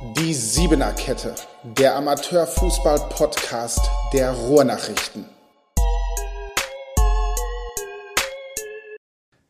[0.00, 3.80] Die Siebener Kette, der Amateurfußball-Podcast
[4.12, 5.24] der Ruhrnachrichten.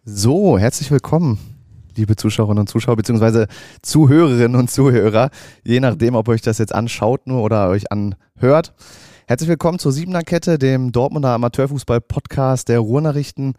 [0.07, 1.39] So, herzlich willkommen,
[1.97, 3.47] liebe Zuschauerinnen und Zuschauer, beziehungsweise
[3.83, 5.29] Zuhörerinnen und Zuhörer,
[5.65, 8.73] je nachdem, ob euch das jetzt anschaut nur oder euch anhört.
[9.27, 13.53] Herzlich willkommen zur Siebener Kette, dem Dortmunder Amateurfußball-Podcast der Ruhrnachrichten.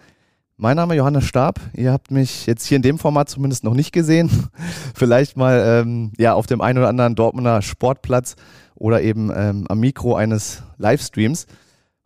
[0.61, 1.61] Mein Name ist Johannes Stab.
[1.73, 4.29] Ihr habt mich jetzt hier in dem Format zumindest noch nicht gesehen.
[4.93, 8.35] Vielleicht mal ähm, ja, auf dem einen oder anderen Dortmunder Sportplatz
[8.75, 11.47] oder eben ähm, am Mikro eines Livestreams.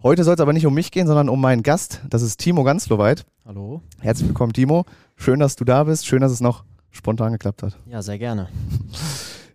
[0.04, 2.02] Heute soll es aber nicht um mich gehen, sondern um meinen Gast.
[2.08, 3.26] Das ist Timo Gansloweit.
[3.44, 3.82] Hallo.
[4.02, 4.86] Herzlich willkommen, Timo.
[5.16, 6.06] Schön, dass du da bist.
[6.06, 7.76] Schön, dass es noch spontan geklappt hat.
[7.88, 8.50] Ja, sehr gerne.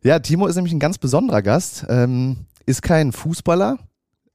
[0.01, 1.85] Ja, Timo ist nämlich ein ganz besonderer Gast.
[1.88, 3.79] Ähm, ist kein Fußballer,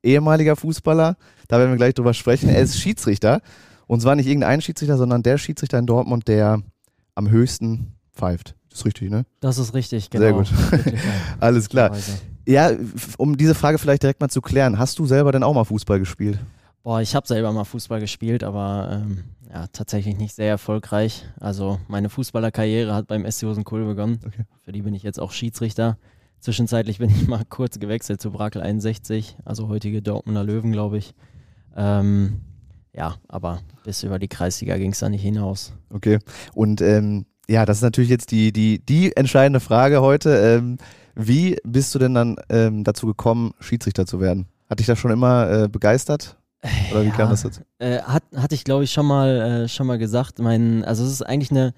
[0.03, 1.16] ehemaliger Fußballer.
[1.48, 2.50] Da werden wir gleich drüber sprechen.
[2.50, 3.41] Er ist Schiedsrichter.
[3.88, 6.62] Und zwar nicht irgendein Schiedsrichter, sondern der Schiedsrichter in Dortmund, der
[7.16, 8.56] am höchsten pfeift.
[8.70, 9.26] Das ist richtig, ne?
[9.40, 10.23] Das ist richtig, genau.
[10.23, 10.52] Sehr gut.
[11.40, 11.95] Alles klar.
[12.48, 12.72] Ja,
[13.17, 16.00] um diese Frage vielleicht direkt mal zu klären, hast du selber denn auch mal Fußball
[16.00, 16.40] gespielt?
[16.81, 21.23] Boah, ich habe selber mal Fußball gespielt, aber ähm, ja, tatsächlich nicht sehr erfolgreich.
[21.40, 24.20] Also meine Fußballerkarriere hat beim SC Hosenkohl begonnen.
[24.25, 24.44] Okay.
[24.66, 25.97] Für die bin ich jetzt auch Schiedsrichter.
[26.40, 31.14] Zwischenzeitlich bin ich mal kurz gewechselt zu Brakel 61, also heutige Dortmunder Löwen, glaube ich.
[31.75, 32.42] Ähm,
[32.95, 35.73] ja, aber bis über die Kreisliga ging es da nicht hinaus.
[35.89, 36.19] Okay.
[36.53, 40.35] Und ähm, ja, das ist natürlich jetzt die, die, die entscheidende Frage heute.
[40.38, 40.77] Ähm,
[41.16, 44.47] wie bist du denn dann ähm, dazu gekommen, Schiedsrichter zu werden?
[44.69, 46.38] Hat dich das schon immer äh, begeistert?
[46.91, 47.61] Oder wie ja, kam das jetzt?
[47.80, 50.39] Äh, hat, hatte ich, glaube ich, schon mal, äh, schon mal gesagt.
[50.39, 51.73] Mein, also es ist eigentlich eine,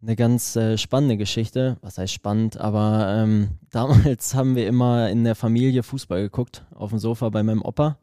[0.00, 1.78] eine ganz äh, spannende Geschichte.
[1.80, 2.58] Was heißt spannend?
[2.58, 7.42] Aber ähm, damals haben wir immer in der Familie Fußball geguckt, auf dem Sofa bei
[7.42, 7.98] meinem Opa.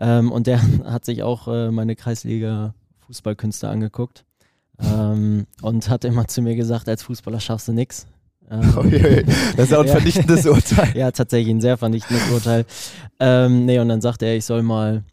[0.00, 2.74] Ähm, und der hat sich auch äh, meine Kreisliga
[3.06, 4.24] Fußballkünste angeguckt
[4.82, 8.06] ähm, und hat immer zu mir gesagt, als Fußballer schaffst du nichts.
[8.50, 8.62] Ähm,
[9.56, 10.96] das ist auch ein ja, vernichtendes Urteil.
[10.96, 12.64] ja, tatsächlich ein sehr vernichtendes Urteil.
[13.18, 15.04] Ähm, nee, und dann sagte er, ich soll mal,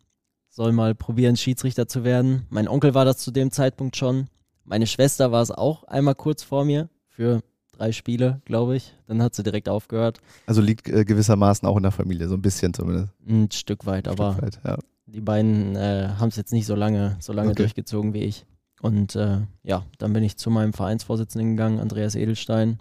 [0.50, 2.46] soll mal probieren, Schiedsrichter zu werden.
[2.50, 4.28] Mein Onkel war das zu dem Zeitpunkt schon.
[4.64, 7.42] Meine Schwester war es auch einmal kurz vor mir für
[7.78, 8.96] drei Spiele, glaube ich.
[9.08, 10.20] Dann hat sie direkt aufgehört.
[10.46, 13.14] Also liegt äh, gewissermaßen auch in der Familie, so ein bisschen zumindest.
[13.28, 14.78] Ein Stück weit, ein aber Stück weit, ja.
[15.06, 17.64] die beiden äh, haben es jetzt nicht so lange, so lange okay.
[17.64, 18.46] durchgezogen wie ich.
[18.82, 22.80] Und äh, ja, dann bin ich zu meinem Vereinsvorsitzenden gegangen, Andreas Edelstein.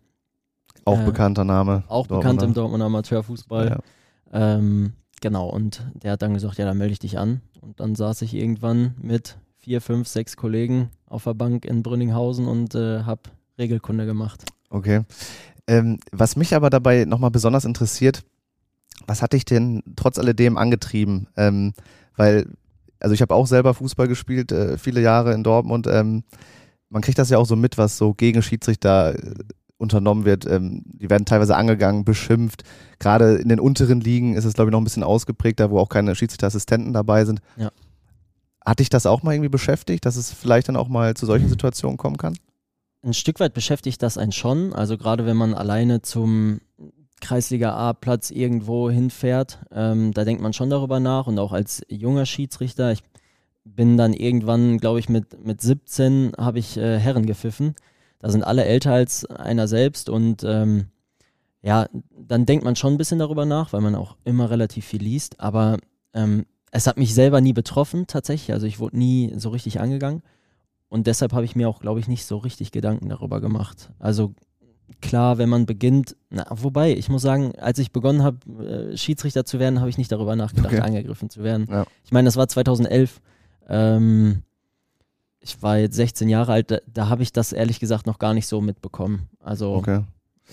[0.85, 1.85] Auch äh, bekannter Name.
[1.89, 2.17] Auch Dortmunder.
[2.17, 3.69] bekannt im Dortmunder Amateurfußball.
[3.69, 3.81] Ja.
[4.33, 7.41] Ähm, genau, und der hat dann gesagt, ja, dann melde ich dich an.
[7.61, 12.47] Und dann saß ich irgendwann mit vier, fünf, sechs Kollegen auf der Bank in Brünninghausen
[12.47, 13.23] und äh, habe
[13.59, 14.45] Regelkunde gemacht.
[14.71, 15.03] Okay.
[15.67, 18.23] Ähm, was mich aber dabei nochmal besonders interessiert,
[19.07, 21.29] was hat dich denn trotz alledem angetrieben?
[21.37, 21.75] Ähm,
[22.17, 22.47] weil,
[23.01, 25.87] also ich habe auch selber Fußball gespielt, äh, viele Jahre in Dortmund.
[25.87, 26.25] Ähm,
[26.89, 29.35] man kriegt das ja auch so mit, was so gegen Schiedsrichter äh,
[29.79, 30.47] unternommen wird.
[30.47, 32.63] Ähm, die werden teilweise angegangen, beschimpft.
[32.99, 35.89] Gerade in den unteren Ligen ist es, glaube ich, noch ein bisschen ausgeprägter, wo auch
[35.89, 37.41] keine Schiedsrichterassistenten dabei sind.
[37.57, 37.71] Ja.
[38.65, 41.49] Hat dich das auch mal irgendwie beschäftigt, dass es vielleicht dann auch mal zu solchen
[41.49, 42.37] Situationen kommen kann?
[43.03, 44.73] Ein Stück weit beschäftigt das einen schon.
[44.73, 46.61] Also gerade wenn man alleine zum
[47.21, 51.27] Kreisliga A-Platz irgendwo hinfährt, ähm, da denkt man schon darüber nach.
[51.27, 53.03] Und auch als junger Schiedsrichter, ich
[53.65, 57.75] bin dann irgendwann, glaube ich, mit, mit 17 habe ich äh, Herren gepfiffen.
[58.19, 60.87] Da sind alle älter als einer selbst und ähm,
[61.63, 65.03] ja, dann denkt man schon ein bisschen darüber nach, weil man auch immer relativ viel
[65.03, 65.41] liest.
[65.41, 65.79] Aber
[66.15, 68.53] ähm, es hat mich selber nie betroffen, tatsächlich.
[68.53, 70.23] Also ich wurde nie so richtig angegangen.
[70.89, 73.91] Und deshalb habe ich mir auch, glaube ich, nicht so richtig Gedanken darüber gemacht.
[73.99, 74.35] Also
[75.01, 79.45] klar, wenn man beginnt, na, wobei, ich muss sagen, als ich begonnen habe, äh, Schiedsrichter
[79.45, 80.83] zu werden, habe ich nicht darüber nachgedacht, okay.
[80.83, 81.67] angegriffen zu werden.
[81.71, 81.87] Ja.
[82.05, 83.21] Ich meine, das war 2011.
[83.69, 84.43] Ähm,
[85.41, 88.35] ich war jetzt 16 Jahre alt, da, da habe ich das ehrlich gesagt noch gar
[88.35, 89.29] nicht so mitbekommen.
[89.41, 90.03] Also okay.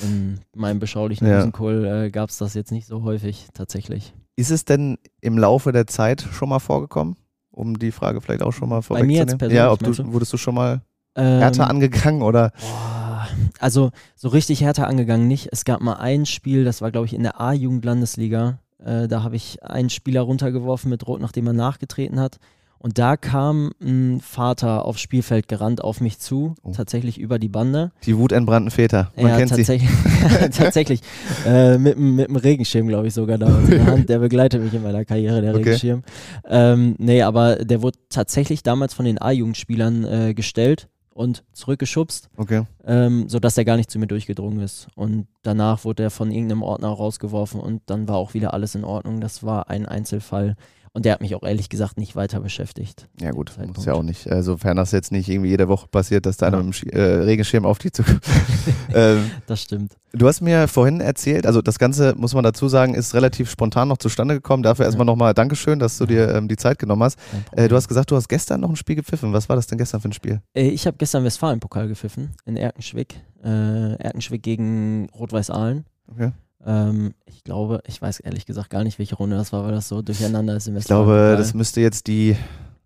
[0.02, 1.38] in meinem beschaulichen ja.
[1.38, 4.14] Rosenkohl äh, gab es das jetzt nicht so häufig tatsächlich.
[4.36, 7.18] Ist es denn im Laufe der Zeit schon mal vorgekommen?
[7.54, 9.38] Um die Frage vielleicht auch schon mal vorwegzunehmen.
[9.38, 9.54] Bei mir.
[9.54, 10.82] Ja, ob du, wurdest du schon mal
[11.16, 12.52] ähm, härter angegangen oder?
[12.60, 13.28] Boah,
[13.60, 15.50] also so richtig härter angegangen nicht.
[15.52, 18.60] Es gab mal ein Spiel, das war glaube ich in der A-Jugend-Landesliga.
[18.84, 22.40] Äh, da habe ich einen Spieler runtergeworfen mit Rot, nachdem er nachgetreten hat.
[22.84, 26.74] Und da kam ein Vater aufs Spielfeld gerannt auf mich zu, oh.
[26.74, 27.94] tatsächlich über die Bande.
[28.04, 30.50] Die wutentbrannten Väter, man ja, kennt tatsächlich, sie.
[30.52, 31.00] tatsächlich.
[31.46, 34.10] Äh, mit, mit einem Regenschirm, glaube ich, sogar da in der Hand.
[34.10, 35.64] Der begleitet mich in meiner Karriere, der okay.
[35.64, 36.04] Regenschirm.
[36.46, 42.64] Ähm, nee, aber der wurde tatsächlich damals von den A-Jugendspielern äh, gestellt und zurückgeschubst, okay.
[42.84, 44.88] ähm, sodass er gar nicht zu mir durchgedrungen ist.
[44.96, 48.84] Und danach wurde er von irgendeinem Ordner rausgeworfen und dann war auch wieder alles in
[48.84, 49.22] Ordnung.
[49.22, 50.58] Das war ein Einzelfall.
[50.96, 53.10] Und der hat mich auch ehrlich gesagt nicht weiter beschäftigt.
[53.20, 53.78] Ja gut, Zeitpunkt.
[53.78, 54.28] muss ja auch nicht.
[54.28, 56.64] äh, Sofern das jetzt nicht irgendwie jede Woche passiert, dass da einer Ja.
[56.64, 58.22] mit dem Ski- äh, Regenschirm auf dich zukommt.
[58.94, 59.98] ähm, Das stimmt.
[60.12, 63.88] du hast mir vorhin erzählt, also das Ganze, muss man dazu sagen, ist relativ spontan
[63.88, 64.62] noch zustande gekommen.
[64.62, 67.18] Dafür erstmal nochmal Dankeschön, dass du dir ähm, die Zeit genommen hast.
[67.54, 69.34] Äh, du hast gesagt, du hast gestern noch ein Spiel gepfiffen.
[69.34, 70.42] Was war das denn gestern für ein Spiel?
[70.54, 73.16] Äh, ich habe gestern Westfalen-Pokal gepfiffen in Erkenschwick.
[73.44, 75.86] Äh, Erkenschwick gegen Rot-Weiß Aalen.
[76.08, 76.32] Okay.
[76.66, 79.88] Ähm, ich glaube, ich weiß ehrlich gesagt gar nicht, welche Runde das war, weil das
[79.90, 82.38] so durcheinander ist im Ich glaube, das müsste jetzt die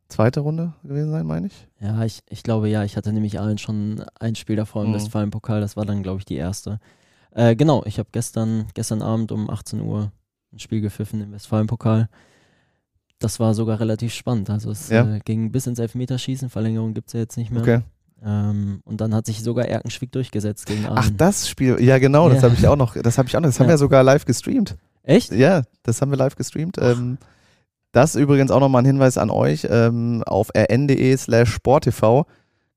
[0.09, 1.67] zweite Runde gewesen sein, meine ich.
[1.79, 4.95] Ja, ich, ich glaube ja, ich hatte nämlich allen schon ein Spiel davor im Mhm.
[4.95, 6.79] Westfalen-Pokal, das war dann, glaube ich, die erste.
[7.31, 10.11] Äh, genau, ich habe gestern, gestern Abend um 18 Uhr
[10.53, 12.09] ein Spiel gepfiffen im Westfalen-Pokal.
[13.19, 14.49] Das war sogar relativ spannend.
[14.49, 15.15] Also es Ja.
[15.15, 17.61] äh, ging bis ins Elfmeterschießen, Verlängerung gibt es ja jetzt nicht mehr.
[17.61, 17.81] Okay.
[18.25, 20.97] Ähm, und dann hat sich sogar Erkenschwick durchgesetzt gegen Aachen.
[20.97, 21.77] Ach, das Spiel.
[21.81, 22.43] Ja, genau, das Ja.
[22.49, 22.95] habe ich auch noch.
[22.95, 23.47] Das habe ich auch noch.
[23.49, 23.73] Das haben Ja.
[23.73, 24.75] wir sogar live gestreamt.
[25.03, 25.31] Echt?
[25.31, 26.77] Ja, das haben wir live gestreamt.
[26.79, 27.17] Ähm,
[27.91, 29.67] das übrigens auch nochmal ein Hinweis an euch.
[29.69, 32.25] Ähm, auf rn.de slash sporttv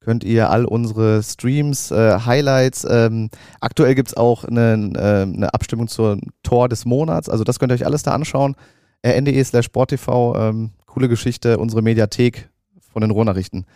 [0.01, 3.29] könnt ihr all unsere Streams, äh, Highlights, ähm,
[3.61, 7.29] aktuell gibt's auch eine, äh, eine Abstimmung zum Tor des Monats.
[7.29, 8.57] Also das könnt ihr euch alles da anschauen.
[9.05, 12.49] rn.de slash sporttv, ähm, coole Geschichte, unsere Mediathek
[12.93, 13.67] von den Rohnachrichten.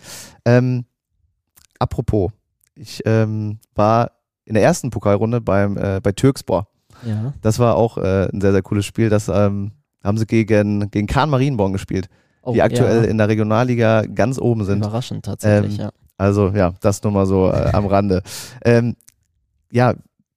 [0.47, 0.85] Ähm,
[1.79, 2.31] apropos,
[2.75, 4.13] ich ähm, war
[4.45, 6.69] in der ersten Pokalrunde beim, äh, bei Türkspor.
[7.05, 7.33] Ja.
[7.41, 9.09] Das war auch äh, ein sehr, sehr cooles Spiel.
[9.09, 9.73] Das ähm,
[10.03, 12.09] haben sie gegen, gegen Kahn Marienborn gespielt,
[12.43, 13.11] Oh, die aktuell ja.
[13.11, 14.79] in der Regionalliga ganz oben sind.
[14.85, 15.91] Überraschend tatsächlich, Ähm, ja.
[16.17, 18.23] Also ja, das nur mal so äh, am Rande.
[18.65, 18.97] Ähm,
[19.73, 19.95] ja,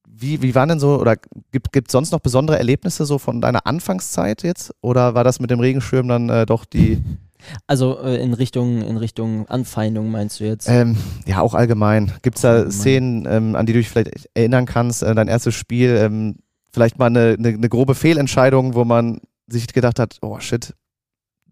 [0.09, 1.15] wie, wie waren denn so, oder
[1.51, 4.73] gibt es sonst noch besondere Erlebnisse so von deiner Anfangszeit jetzt?
[4.81, 7.03] Oder war das mit dem Regenschirm dann äh, doch die,
[7.67, 10.67] Also äh, in Richtung, in Richtung Anfeindung meinst du jetzt?
[10.69, 12.71] ähm, ja auch allgemein, gibt es da Allgemein.
[12.71, 16.35] Szenen, ähm, an die du dich vielleicht erinnern kannst, äh, dein erstes Spiel, ähm,
[16.71, 20.73] vielleicht mal eine, eine, eine grobe Fehlentscheidung, wo man sich gedacht hat, oh shit,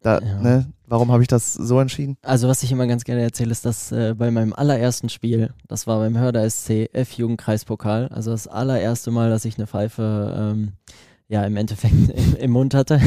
[0.02, 0.40] da, Ja.
[0.42, 2.18] ne, warum habe ich das so entschieden?
[2.22, 5.88] Also was ich immer ganz gerne erzähle, ist, dass äh, bei meinem allerersten Spiel, das
[5.88, 10.74] war beim Hörder SC F-Jugendkreispokal, also das allererste Mal, dass ich eine Pfeife ähm,
[11.28, 13.00] ja im Endeffekt im, im Mund hatte,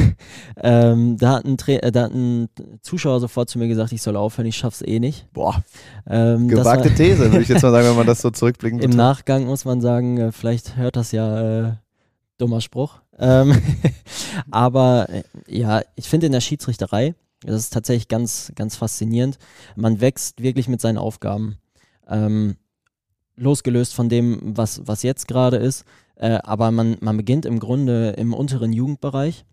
[0.57, 2.49] ähm, da, hat ein Tra äh, da hat ein
[2.81, 5.31] Zuschauer sofort zu mir gesagt, ich soll aufhören, ich schaff's eh nicht.
[5.33, 5.63] Boah,
[6.07, 8.91] Ähm, gewagte war- These, würde ich jetzt mal sagen, wenn man das so zurückblickend Im.
[8.91, 11.73] Nachgang muss man sagen, äh, vielleicht hört das ja äh,
[12.37, 13.01] dummer Spruch.
[13.17, 13.55] Ähm,
[14.51, 19.37] aber äh, ja, ich finde in der Schiedsrichterei, das ist tatsächlich ganz, ganz faszinierend.
[19.75, 21.57] Man wächst wirklich mit seinen Aufgaben.
[22.07, 22.57] Ähm,
[23.37, 25.85] losgelöst von dem, was, was jetzt gerade ist.
[26.19, 29.45] Äh, aber man, man beginnt im Grunde im unteren Jugendbereich.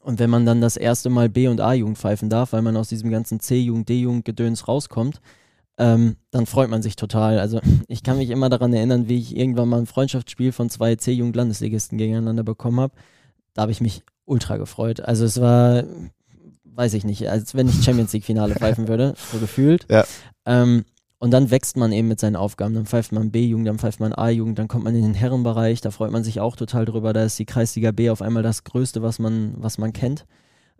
[0.00, 2.88] Und wenn man dann das erste Mal B- und A-Jugend pfeifen darf, weil man aus
[2.88, 5.20] diesem ganzen C-Jugend, D-Jugend-Gedöns rauskommt,
[5.78, 7.38] ähm, dann freut man sich total.
[7.38, 10.96] Also ich kann mich immer daran erinnern, wie ich irgendwann mal ein Freundschaftsspiel von zwei
[10.96, 12.94] C-Jugend-Landesligisten gegeneinander bekommen habe.
[13.54, 15.00] Da habe ich mich ultra gefreut.
[15.00, 15.84] Also es war,
[16.64, 19.86] weiß ich nicht, als wenn ich Champions League-Finale pfeifen würde, so gefühlt.
[19.90, 20.04] Ja.
[20.46, 20.84] Ähm,
[21.22, 22.74] und dann wächst man eben mit seinen Aufgaben.
[22.74, 25.92] Dann pfeift man B-Jugend, dann pfeift man A-Jugend, dann kommt man in den Herrenbereich, da
[25.92, 27.12] freut man sich auch total drüber.
[27.12, 30.26] Da ist die Kreisliga B auf einmal das Größte, was man, was man kennt.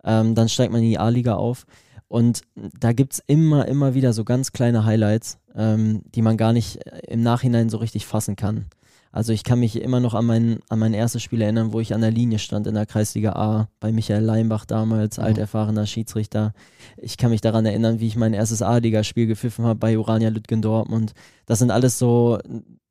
[0.03, 1.65] Ähm, dann steigt man in die A-Liga auf.
[2.09, 6.53] Und da gibt es immer, immer wieder so ganz kleine Highlights, ähm, die man gar
[6.53, 8.67] nicht äh, im Nachhinein so richtig fassen kann.
[9.13, 11.93] Also ich kann mich immer noch an mein, an mein erstes Spiel erinnern, wo ich
[11.95, 15.25] an der Linie stand in der Kreisliga A, bei Michael Leimbach damals, Mhm.
[15.25, 16.55] alterfahrener Schiedsrichter.
[16.97, 20.63] Ich kann mich daran erinnern, wie ich mein erstes A-Liga-Spiel gepfiffen habe bei Urania Lütgen
[20.63, 21.13] Dortmund.
[21.45, 22.39] Das sind alles so,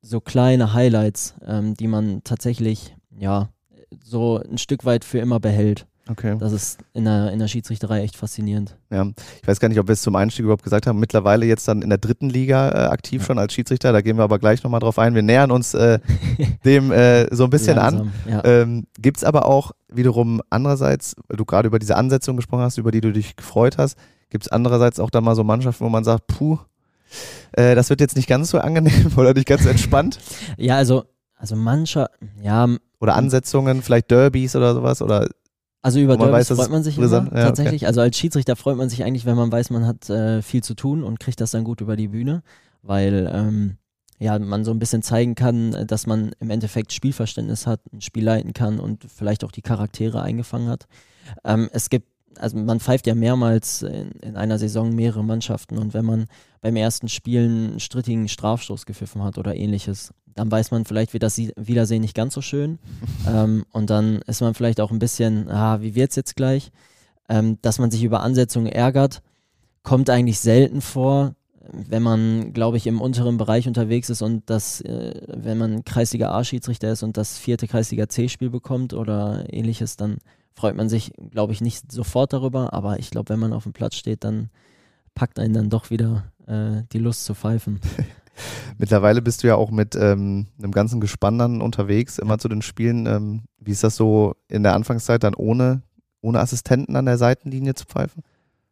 [0.00, 3.48] so kleine Highlights, ähm, die man tatsächlich, ja,
[4.04, 5.86] so ein Stück weit für immer behält.
[6.08, 6.36] Okay.
[6.38, 8.76] Das ist in der, in der Schiedsrichterei echt faszinierend.
[8.90, 9.06] Ja,
[9.40, 10.98] ich weiß gar nicht, ob wir es zum Einstieg überhaupt gesagt haben.
[10.98, 13.92] Mittlerweile jetzt dann in der dritten Liga äh, aktiv schon als Schiedsrichter.
[13.92, 15.14] Da gehen wir aber gleich nochmal drauf ein.
[15.14, 16.00] Wir nähern uns äh,
[16.64, 17.94] dem äh, so ein bisschen an.
[17.94, 18.44] Langsam, Ja.
[18.44, 22.78] Ähm, Gibt es aber auch wiederum andererseits, weil du gerade über diese Ansetzung gesprochen hast,
[22.78, 23.96] über die du dich gefreut hast,
[24.30, 26.58] gibt es andererseits auch da mal so Mannschaften, wo man sagt, puh,
[27.52, 30.18] äh, das wird jetzt nicht ganz so angenehm oder nicht ganz so entspannt?
[30.56, 31.04] ja, also,
[31.36, 32.10] also mancher,
[32.42, 32.68] ja,
[33.00, 35.02] Oder Ansetzungen, vielleicht Derbys oder sowas?
[35.02, 35.28] Oder
[35.82, 37.86] Also über Derbys weiß, freut man sich brisant- immer, ja, tatsächlich.
[37.86, 40.74] Also als Schiedsrichter freut man sich eigentlich, wenn man weiß, man hat äh, viel zu
[40.74, 42.42] tun und kriegt das dann gut über die Bühne,
[42.82, 43.76] weil ähm,
[44.18, 48.00] ja, man so ein bisschen zeigen kann, äh, dass man im Endeffekt Spielverständnis hat, ein
[48.00, 50.86] Spiel leiten kann und vielleicht auch die Charaktere eingefangen hat.
[51.44, 52.06] Ähm, es gibt,
[52.38, 56.26] also man pfeift ja mehrmals in, in einer Saison mehrere Mannschaften und wenn man
[56.60, 61.22] beim ersten Spiel einen strittigen Strafstoß gepfiffen hat oder ähnliches, dann weiß man vielleicht, wird
[61.22, 62.78] das Wiedersehen nicht ganz so schön.
[63.28, 66.70] ähm, und dann ist man vielleicht auch ein bisschen, ah, wie wird's jetzt gleich?
[67.28, 69.22] Ähm, dass man sich über Ansetzungen ärgert,
[69.82, 71.34] kommt eigentlich selten vor,
[71.72, 76.32] wenn man, glaube ich, im unteren Bereich unterwegs ist und das, äh, wenn man Kreisliga
[76.32, 80.18] A-Schiedsrichter ist und das vierte Kreisliga C-Spiel bekommt oder ähnliches, dann
[80.54, 83.72] freut man sich, glaube ich, nicht sofort darüber, aber ich glaube, wenn man auf dem
[83.72, 84.50] Platz steht, dann
[85.14, 87.80] packt einen dann doch wieder äh, die Lust zu pfeifen.
[88.78, 92.62] Mittlerweile bist du ja auch mit ähm, einem ganzen Gespann dann unterwegs, immer zu den
[92.62, 93.06] Spielen.
[93.06, 95.82] Ähm, wie ist das so in der Anfangszeit dann ohne,
[96.20, 98.22] ohne Assistenten an der Seitenlinie zu pfeifen?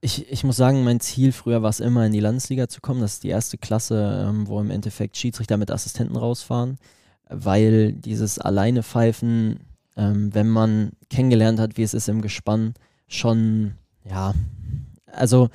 [0.01, 3.03] Ich, ich muss sagen, mein Ziel früher war es immer, in die Landesliga zu kommen.
[3.03, 6.79] Das ist die erste Klasse, ähm, wo im Endeffekt Schiedsrichter mit Assistenten rausfahren,
[7.29, 9.61] weil dieses alleine Pfeifen,
[10.01, 12.75] ähm, wenn man kennengelernt hat, wie es ist im Gespann,
[13.07, 13.73] schon,
[14.09, 14.33] ja,
[15.13, 15.51] also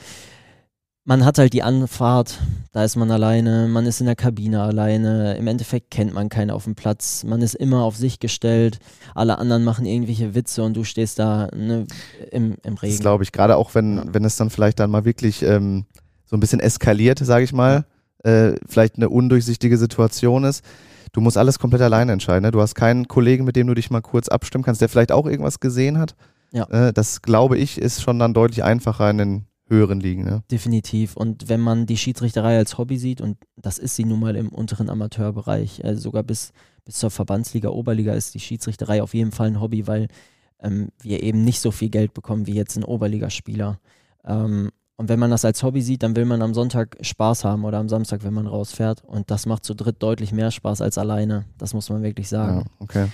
[1.04, 2.40] man hat halt die Anfahrt,
[2.72, 6.52] da ist man alleine, man ist in der Kabine alleine, im Endeffekt kennt man keinen
[6.52, 8.80] auf dem Platz, man ist immer auf sich gestellt,
[9.14, 11.86] alle anderen machen irgendwelche Witze und du stehst da ne,
[12.32, 12.94] im, im Regen.
[12.94, 15.86] Das glaube ich, gerade auch wenn, wenn es dann vielleicht dann mal wirklich ähm,
[16.26, 17.86] so ein bisschen eskaliert, sage ich mal,
[18.24, 20.64] äh, vielleicht eine undurchsichtige Situation ist.
[21.12, 22.44] Du musst alles komplett alleine entscheiden.
[22.44, 22.52] Ne?
[22.52, 25.26] Du hast keinen Kollegen, mit dem du dich mal kurz abstimmen kannst, der vielleicht auch
[25.26, 26.16] irgendwas gesehen hat.
[26.52, 26.66] Ja.
[26.70, 30.24] Äh, das glaube ich ist schon dann deutlich einfacher in den höheren Ligen.
[30.24, 30.44] Ne?
[30.52, 31.18] Definitiv.
[31.18, 34.50] Und wenn man die Schiedsrichterei als Hobby sieht, und das ist sie nun mal im
[34.50, 36.52] unteren Amateurbereich, also sogar bis,
[36.86, 40.08] bis zur Verbandsliga, Oberliga ist die Schiedsrichterei auf jeden Fall ein Hobby, weil
[40.62, 43.80] ähm, wir eben nicht so viel Geld bekommen wie jetzt ein Oberligaspieler.
[44.24, 47.66] Ähm, und wenn man das als Hobby sieht, dann will man am Sonntag Spaß haben
[47.66, 49.04] oder am Samstag, wenn man rausfährt.
[49.04, 51.46] Und das macht zu dritt deutlich mehr Spaß als alleine.
[51.58, 52.60] Das muss man wirklich sagen.
[52.60, 53.08] Ja, okay.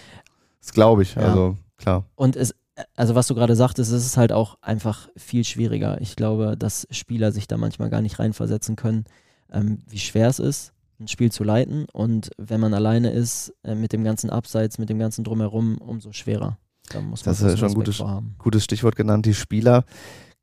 [0.59, 2.05] Das glaube ich, also klar.
[2.15, 2.53] Und es,
[2.95, 5.99] also was du gerade sagtest, es ist halt auch einfach viel schwieriger.
[6.01, 9.05] Ich glaube, dass Spieler sich da manchmal gar nicht reinversetzen können,
[9.51, 11.87] ähm, wie schwer es ist, ein Spiel zu leiten.
[11.91, 16.11] Und wenn man alleine ist, äh, mit dem ganzen Abseits, mit dem ganzen Drumherum, umso
[16.11, 16.59] schwerer.
[16.91, 18.03] Da muss man das ist schon ein gutes,
[18.37, 19.83] gutes Stichwort genannt, die Spieler.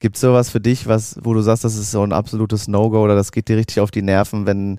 [0.01, 3.03] Gibt es sowas für dich, was, wo du sagst, das ist so ein absolutes No-Go
[3.03, 4.79] oder das geht dir richtig auf die Nerven, wenn,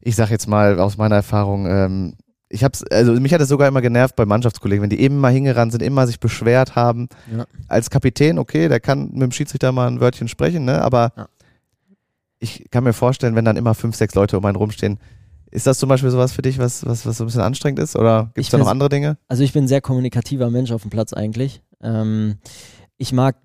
[0.00, 2.14] ich sag jetzt mal aus meiner Erfahrung, ähm,
[2.48, 5.32] ich hab's, also mich hat es sogar immer genervt bei Mannschaftskollegen, wenn die eben mal
[5.32, 7.08] hingerannt sind, immer sich beschwert haben.
[7.34, 7.46] Ja.
[7.68, 10.80] Als Kapitän, okay, der kann mit dem Schiedsrichter mal ein Wörtchen sprechen, ne?
[10.80, 11.28] Aber ja.
[12.38, 14.98] ich kann mir vorstellen, wenn dann immer fünf, sechs Leute um einen rumstehen,
[15.50, 17.96] ist das zum Beispiel sowas für dich, was, was, was so ein bisschen anstrengend ist?
[17.96, 19.18] Oder gibt es da noch andere Dinge?
[19.28, 21.62] Also ich bin ein sehr kommunikativer Mensch auf dem Platz eigentlich.
[21.82, 22.36] Ähm,
[22.96, 23.36] ich mag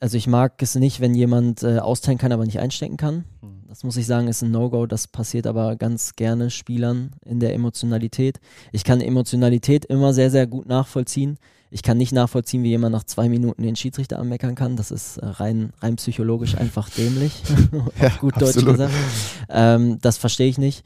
[0.00, 3.24] also ich mag es nicht, wenn jemand äh, austeilen kann, aber nicht einstecken kann.
[3.42, 3.60] Hm.
[3.68, 4.86] Das muss ich sagen, ist ein No-Go.
[4.86, 8.40] Das passiert aber ganz gerne Spielern in der Emotionalität.
[8.72, 11.38] Ich kann Emotionalität immer sehr, sehr gut nachvollziehen.
[11.70, 14.74] Ich kann nicht nachvollziehen, wie jemand nach zwei Minuten den Schiedsrichter anmeckern kann.
[14.74, 17.42] Das ist äh, rein, rein psychologisch einfach dämlich.
[18.00, 18.92] ja, gut Deutsch gesagt.
[19.50, 20.82] Ähm, das verstehe ich nicht.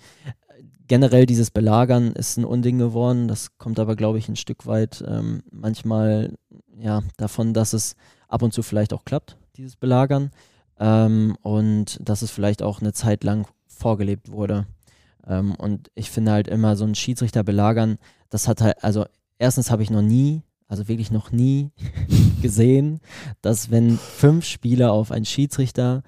[0.88, 3.28] Generell dieses Belagern ist ein Unding geworden.
[3.28, 6.35] Das kommt aber, glaube ich, ein Stück weit ähm, manchmal
[6.78, 7.94] ja, davon, dass es
[8.28, 10.31] ab und zu vielleicht auch klappt, dieses Belagern.
[10.78, 14.66] Ähm, und dass es vielleicht auch eine Zeit lang vorgelebt wurde.
[15.26, 17.99] Ähm, und ich finde halt immer so ein Schiedsrichter belagern,
[18.31, 19.07] das hat halt, also
[19.38, 21.71] erstens habe ich noch nie, also wirklich noch nie
[22.43, 23.00] gesehen,
[23.43, 26.02] dass wenn fünf Spieler auf einen Schiedsrichter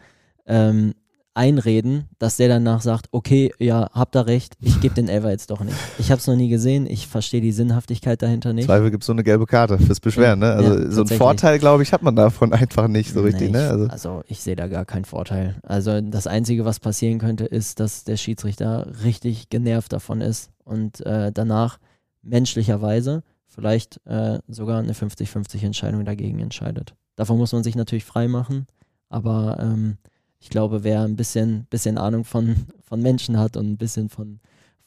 [0.46, 0.94] ähm,
[1.36, 5.50] einreden, dass der danach sagt, okay, ja, habt ihr recht, ich gebe den Elfer jetzt
[5.50, 5.76] doch nicht.
[5.98, 8.66] Ich habe es noch nie gesehen, ich verstehe die Sinnhaftigkeit dahinter nicht.
[8.66, 10.52] Zweifel gibt es so eine gelbe Karte fürs Beschweren, ne?
[10.52, 13.58] Also ja, so einen Vorteil, glaube ich, hat man davon einfach nicht so richtig, nee,
[13.58, 13.68] ne?
[13.68, 15.56] Also, also ich sehe da gar keinen Vorteil.
[15.62, 21.04] Also das Einzige, was passieren könnte, ist, dass der Schiedsrichter richtig genervt davon ist und
[21.04, 21.78] äh, danach
[22.22, 26.94] menschlicherweise vielleicht äh, sogar eine 50-50 Entscheidung dagegen entscheidet.
[27.14, 28.66] Davon muss man sich natürlich frei machen,
[29.08, 29.98] aber ähm,
[30.38, 34.40] ich glaube, wer ein bisschen, bisschen Ahnung von, von Menschen hat und ein bisschen von,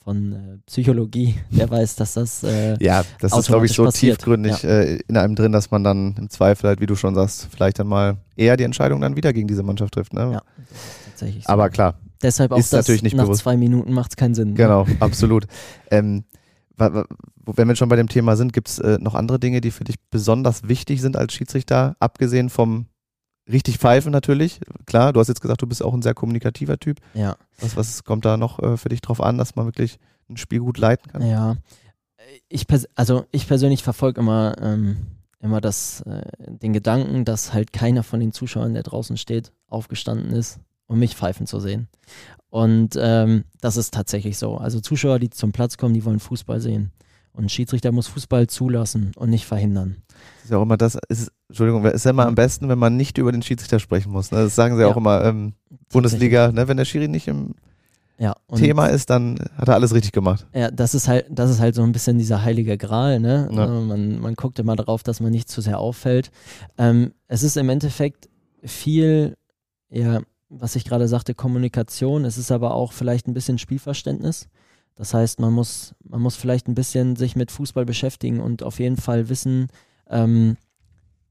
[0.03, 2.43] von äh, Psychologie, der weiß, dass das.
[2.43, 4.17] Äh, ja, das ist, glaube ich, so passiert.
[4.17, 4.69] tiefgründig ja.
[4.69, 7.79] äh, in einem drin, dass man dann im Zweifel halt, wie du schon sagst, vielleicht
[7.79, 10.13] dann mal eher die Entscheidung dann wieder gegen diese Mannschaft trifft.
[10.13, 10.31] Ne?
[10.31, 10.41] Ja,
[11.05, 11.43] tatsächlich.
[11.45, 11.53] So.
[11.53, 11.99] Aber klar.
[12.21, 13.41] Deshalb auch ist das natürlich nicht nach bewusst.
[13.41, 14.49] zwei Minuten macht es keinen Sinn.
[14.49, 14.55] Ne?
[14.55, 15.45] Genau, absolut.
[15.89, 16.23] Ähm,
[16.77, 19.83] wenn wir schon bei dem Thema sind, gibt es äh, noch andere Dinge, die für
[19.83, 22.87] dich besonders wichtig sind als Schiedsrichter, abgesehen vom
[23.51, 24.59] richtig pfeifen natürlich.
[24.85, 26.99] Klar, du hast jetzt gesagt, du bist auch ein sehr kommunikativer Typ.
[27.13, 27.35] Ja.
[27.59, 30.59] Was, was kommt da noch äh, für dich drauf an, dass man wirklich ein Spiel
[30.59, 31.27] gut leiten kann?
[31.27, 31.57] Ja.
[32.47, 32.65] Ich,
[32.95, 34.97] also ich persönlich verfolge immer, ähm,
[35.39, 40.31] immer das, äh, den Gedanken, dass halt keiner von den Zuschauern, der draußen steht, aufgestanden
[40.31, 41.87] ist, um mich pfeifen zu sehen.
[42.49, 44.57] Und ähm, das ist tatsächlich so.
[44.57, 46.91] Also Zuschauer, die zum Platz kommen, die wollen Fußball sehen.
[47.33, 49.97] Und ein Schiedsrichter muss Fußball zulassen und nicht verhindern.
[50.07, 52.97] Das ist ja auch immer das, ist, Entschuldigung, ist ja immer am besten, wenn man
[52.97, 54.31] nicht über den Schiedsrichter sprechen muss.
[54.31, 54.39] Ne?
[54.39, 54.87] Das sagen sie ja.
[54.87, 55.53] auch immer, ähm,
[55.89, 56.67] Bundesliga, ne?
[56.67, 57.55] wenn der Schiri nicht im
[58.19, 60.45] ja, Thema ist, dann hat er alles richtig gemacht.
[60.53, 63.49] Ja, das ist halt, das ist halt so ein bisschen dieser heilige Gral, ne?
[63.49, 63.61] Ja.
[63.61, 66.29] Also man, man guckt immer darauf, dass man nicht zu sehr auffällt.
[66.77, 68.27] Ähm, es ist im Endeffekt
[68.61, 69.37] viel,
[69.89, 70.19] ja,
[70.49, 72.25] was ich gerade sagte, Kommunikation.
[72.25, 74.49] Es ist aber auch vielleicht ein bisschen Spielverständnis.
[74.99, 78.79] Das heißt, man muss, man muss vielleicht ein bisschen sich mit Fußball beschäftigen und auf
[78.79, 79.67] jeden Fall wissen,
[80.09, 80.57] ähm,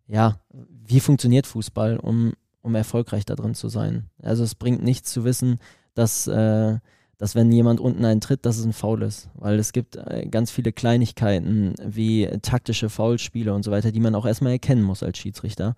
[0.07, 0.41] ja,
[0.87, 2.33] wie funktioniert Fußball, um,
[2.63, 4.09] um erfolgreich da drin zu sein.
[4.23, 5.59] Also es bringt nichts zu wissen,
[5.93, 6.79] dass, äh,
[7.19, 9.29] dass wenn jemand unten einen tritt, dass es ein Foul ist.
[9.35, 14.15] Weil es gibt äh, ganz viele Kleinigkeiten wie taktische Foulspiele und so weiter, die man
[14.15, 15.75] auch erstmal erkennen muss als Schiedsrichter.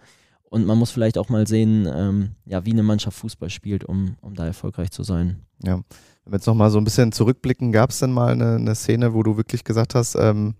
[0.50, 4.16] Und man muss vielleicht auch mal sehen, ähm, ja, wie eine Mannschaft Fußball spielt, um,
[4.20, 5.46] um da erfolgreich zu sein.
[5.62, 5.76] Ja,
[6.24, 9.14] wenn wir jetzt nochmal so ein bisschen zurückblicken, gab es denn mal eine, eine, Szene,
[9.14, 10.54] wo du wirklich gesagt hast, ähm,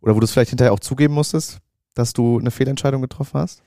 [0.00, 1.58] oder wo du es vielleicht hinterher auch zugeben musstest,
[1.92, 3.62] dass du eine Fehlentscheidung getroffen hast?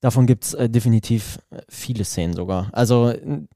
[0.00, 2.68] Davon gibt es äh, definitiv äh, viele Szenen sogar.
[2.72, 3.12] Also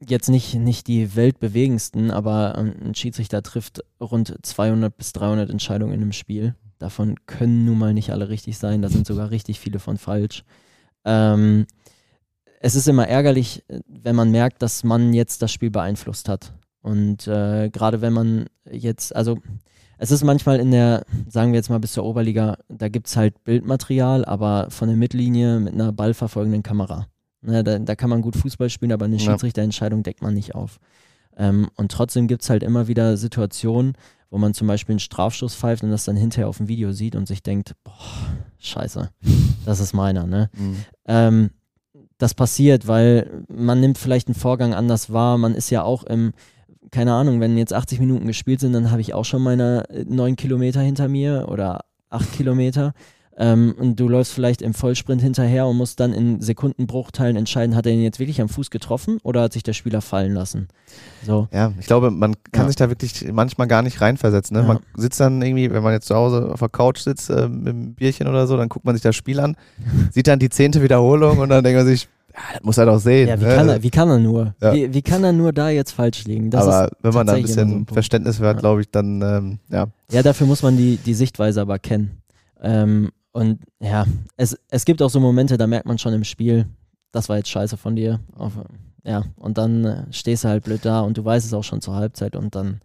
[0.07, 5.95] jetzt nicht, nicht die weltbewegendsten, aber ähm, ein Schiedsrichter trifft rund 200 bis 300 Entscheidungen
[5.95, 6.55] in einem Spiel.
[6.79, 10.45] Davon können nun mal nicht alle richtig sein, da sind sogar richtig viele von falsch.
[11.09, 11.67] Ähm,
[12.61, 16.53] es ist immer ärgerlich, wenn man merkt, dass man jetzt das Spiel beeinflusst hat.
[16.83, 19.39] Und äh, gerade wenn man jetzt, also
[19.97, 23.17] es ist manchmal in der, sagen wir jetzt mal bis zur Oberliga, da gibt es
[23.17, 27.09] halt Bildmaterial, aber von der Mittellinie mit einer ballverfolgenden Kamera.
[27.41, 30.79] Ne, da, da, kann man gut Fußball spielen, aber eine Schiedsrichterentscheidung deckt man nicht auf.
[31.37, 33.95] Ähm, und trotzdem gibt es halt immer wieder Situationen,
[34.31, 37.17] wo man zum Beispiel einen Strafstoß pfeift und das dann hinterher auf dem Video sieht
[37.17, 37.93] und sich denkt, boah,
[38.59, 39.11] scheiße,
[39.65, 40.51] das ist meiner, ne?
[40.57, 40.77] Mhm.
[41.07, 41.51] Ähm,
[42.19, 46.33] das passiert, weil man nimmt vielleicht einen Vorgang anders wahr, man ist ja auch im,
[46.91, 50.37] keine Ahnung, wenn jetzt 80 Minuten gespielt sind, dann habe ich auch schon meine neun
[50.37, 52.93] Kilometer hinter mir oder acht Kilometer.
[53.41, 57.87] Ähm, und du läufst vielleicht im Vollsprint hinterher und musst dann in Sekundenbruchteilen entscheiden, hat
[57.87, 60.67] er ihn jetzt wirklich am Fuß getroffen oder hat sich der Spieler fallen lassen?
[61.25, 61.47] So.
[61.53, 62.67] Ja, ich glaube, man kann ja.
[62.67, 64.57] sich da wirklich manchmal gar nicht reinversetzen.
[64.57, 64.63] Ne?
[64.63, 64.69] Ja.
[64.69, 67.75] Man sitzt dann irgendwie, wenn man jetzt zu Hause auf der Couch sitzt äh, mit
[67.75, 69.57] einem Bierchen oder so, dann guckt man sich das Spiel an,
[70.11, 72.99] sieht dann die zehnte Wiederholung und dann denkt man sich, ja, das muss er doch
[72.99, 73.29] sehen.
[73.29, 73.55] Ja, wie, ne?
[73.55, 74.55] kann, er, wie kann er nur?
[74.61, 74.75] Ja.
[74.75, 76.51] Wie, wie, kann er nur da jetzt falsch liegen?
[76.51, 78.53] Das aber wenn man da ein bisschen so Verständnis hat, ja.
[78.55, 79.87] glaube ich, dann, ähm, ja.
[80.11, 82.21] Ja, dafür muss man die, die Sichtweise aber kennen.
[82.61, 84.07] Ähm, und ja,
[84.37, 86.67] es, es gibt auch so Momente, da merkt man schon im Spiel,
[87.13, 88.21] das war jetzt scheiße von dir.
[89.05, 91.81] Ja, und dann äh, stehst du halt blöd da und du weißt es auch schon
[91.81, 92.81] zur Halbzeit und dann,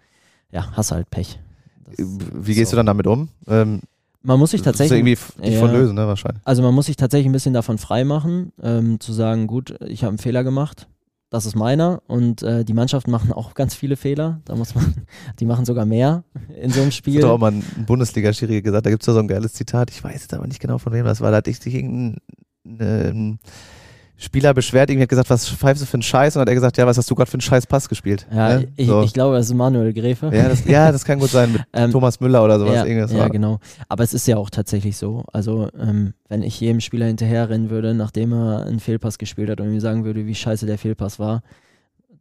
[0.51, 1.39] ja, hast halt Pech.
[1.85, 2.75] Das Wie gehst so.
[2.75, 3.29] du dann damit um?
[3.47, 3.81] Ähm,
[4.21, 5.17] man muss sich tatsächlich irgendwie
[5.51, 6.41] ja, lösen, ne, wahrscheinlich.
[6.45, 10.09] Also man muss sich tatsächlich ein bisschen davon freimachen, ähm, zu sagen, gut, ich habe
[10.09, 10.87] einen Fehler gemacht,
[11.33, 14.39] das ist meiner und äh, die Mannschaften machen auch ganz viele Fehler.
[14.45, 14.93] Da muss man,
[15.39, 16.23] die machen sogar mehr
[16.61, 17.15] in so einem Spiel.
[17.15, 19.89] Das hat auch mal ein Bundesliga-Schiri gesagt, da gibt es ja so ein geiles Zitat,
[19.89, 23.39] ich weiß jetzt aber nicht genau von wem das war, da hatte ich sich irgendein
[24.15, 26.35] Spieler beschwert, irgendwie hat gesagt, was pfeifst du für einen Scheiß?
[26.35, 28.27] Und hat er gesagt, ja, was hast du gerade für einen Scheiß Pass gespielt?
[28.31, 28.67] Ja, ne?
[28.75, 29.01] ich, so.
[29.01, 30.31] ich, glaube, das ist Manuel Gräfe.
[30.33, 32.75] Ja, das, ja, das kann gut sein, mit ähm, Thomas Müller oder sowas.
[32.75, 33.29] Ja, ja war.
[33.29, 33.59] genau.
[33.89, 35.23] Aber es ist ja auch tatsächlich so.
[35.33, 39.71] Also, ähm, wenn ich jedem Spieler hinterherrennen würde, nachdem er einen Fehlpass gespielt hat und
[39.71, 41.41] mir sagen würde, wie scheiße der Fehlpass war,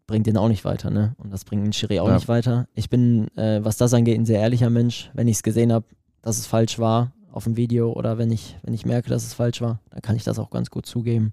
[0.06, 1.14] bringt den auch nicht weiter, ne?
[1.18, 2.14] Und das bringt den Schiri auch ja.
[2.14, 2.66] nicht weiter.
[2.74, 5.10] Ich bin, äh, was das angeht, ein sehr ehrlicher Mensch.
[5.14, 5.86] Wenn ich es gesehen habe,
[6.22, 9.34] dass es falsch war auf dem Video oder wenn ich, wenn ich merke, dass es
[9.34, 11.32] falsch war, dann kann ich das auch ganz gut zugeben.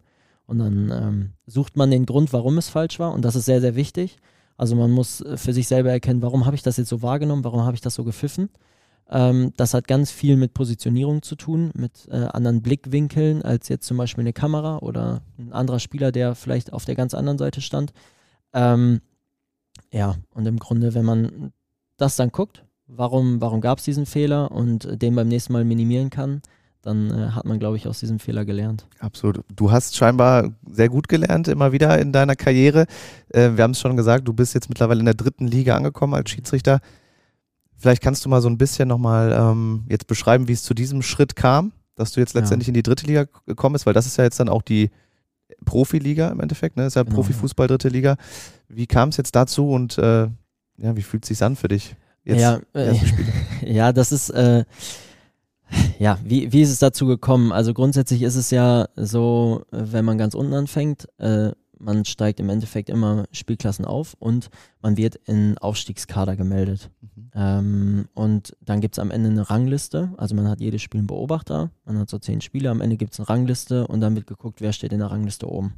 [0.49, 3.13] Und dann ähm, sucht man den Grund, warum es falsch war.
[3.13, 4.17] Und das ist sehr, sehr wichtig.
[4.57, 7.43] Also man muss äh, für sich selber erkennen, warum habe ich das jetzt so wahrgenommen,
[7.43, 8.49] warum habe ich das so gepfiffen.
[9.11, 13.85] Ähm, das hat ganz viel mit Positionierung zu tun, mit äh, anderen Blickwinkeln als jetzt
[13.85, 17.61] zum Beispiel eine Kamera oder ein anderer Spieler, der vielleicht auf der ganz anderen Seite
[17.61, 17.93] stand.
[18.51, 19.01] Ähm,
[19.93, 21.53] ja, und im Grunde, wenn man
[21.97, 26.09] das dann guckt, warum, warum gab es diesen Fehler und den beim nächsten Mal minimieren
[26.09, 26.41] kann,
[26.81, 28.87] dann äh, hat man, glaube ich, aus diesem Fehler gelernt.
[28.99, 29.41] Absolut.
[29.53, 32.85] Du hast scheinbar sehr gut gelernt, immer wieder in deiner Karriere.
[33.29, 36.13] Äh, wir haben es schon gesagt, du bist jetzt mittlerweile in der dritten Liga angekommen
[36.13, 36.79] als Schiedsrichter.
[37.75, 41.01] Vielleicht kannst du mal so ein bisschen nochmal ähm, jetzt beschreiben, wie es zu diesem
[41.01, 42.71] Schritt kam, dass du jetzt letztendlich ja.
[42.71, 44.89] in die dritte Liga gekommen bist, weil das ist ja jetzt dann auch die
[45.65, 46.83] Profiliga im Endeffekt, ne?
[46.83, 48.15] Das ist ja genau, Profifußball dritte Liga.
[48.67, 50.27] Wie kam es jetzt dazu und äh,
[50.77, 51.95] ja, wie fühlt es sich an für dich?
[52.23, 52.95] Jetzt ja, äh,
[53.65, 54.63] ja, das ist äh,
[55.99, 57.51] ja, wie, wie ist es dazu gekommen?
[57.51, 62.49] Also grundsätzlich ist es ja so, wenn man ganz unten anfängt, äh, man steigt im
[62.49, 64.49] Endeffekt immer Spielklassen auf und
[64.81, 66.89] man wird in Aufstiegskader gemeldet.
[67.01, 67.31] Mhm.
[67.33, 70.11] Ähm, und dann gibt es am Ende eine Rangliste.
[70.17, 73.13] Also man hat jedes Spiel einen Beobachter, man hat so zehn Spiele, am Ende gibt
[73.13, 75.75] es eine Rangliste und dann wird geguckt, wer steht in der Rangliste oben.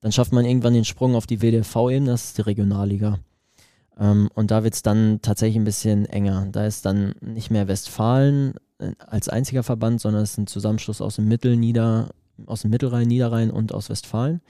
[0.00, 3.18] Dann schafft man irgendwann den Sprung auf die WDV-Ebene, das ist die Regionalliga.
[3.98, 6.46] Ähm, und da wird es dann tatsächlich ein bisschen enger.
[6.50, 8.54] Da ist dann nicht mehr Westfalen
[8.98, 12.10] als einziger Verband, sondern es ist ein Zusammenschluss aus dem Mittel, Nieder,
[12.46, 14.40] aus dem Mittelrhein, Niederrhein und aus Westfalen.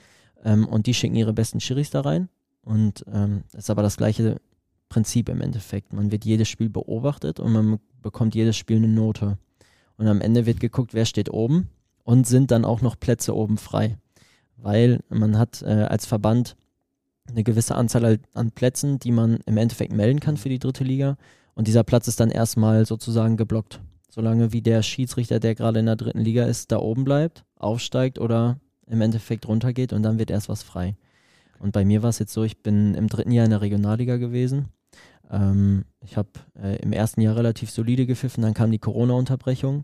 [0.43, 2.29] Ähm, und die schicken ihre besten Schiris da rein.
[2.61, 4.37] Und ähm, ist aber das gleiche
[4.89, 5.91] Prinzip im Endeffekt.
[5.91, 9.37] Man wird jedes Spiel beobachtet und man bekommt jedes Spiel eine Note.
[9.97, 11.69] Und am Ende wird geguckt, wer steht oben
[12.03, 13.97] und sind dann auch noch Plätze oben frei.
[14.57, 16.55] Weil man hat äh, als Verband
[17.27, 21.17] eine gewisse Anzahl an Plätzen, die man im Endeffekt melden kann für die dritte Liga.
[21.55, 23.81] Und dieser Platz ist dann erstmal sozusagen geblockt.
[24.13, 28.19] Solange wie der Schiedsrichter, der gerade in der dritten Liga ist, da oben bleibt, aufsteigt
[28.19, 30.95] oder im Endeffekt runtergeht und dann wird erst was frei.
[31.57, 34.17] Und bei mir war es jetzt so, ich bin im dritten Jahr in der Regionalliga
[34.17, 34.67] gewesen.
[35.31, 36.29] Ähm, ich habe
[36.61, 39.83] äh, im ersten Jahr relativ solide gepfiffen, dann kam die Corona-Unterbrechung.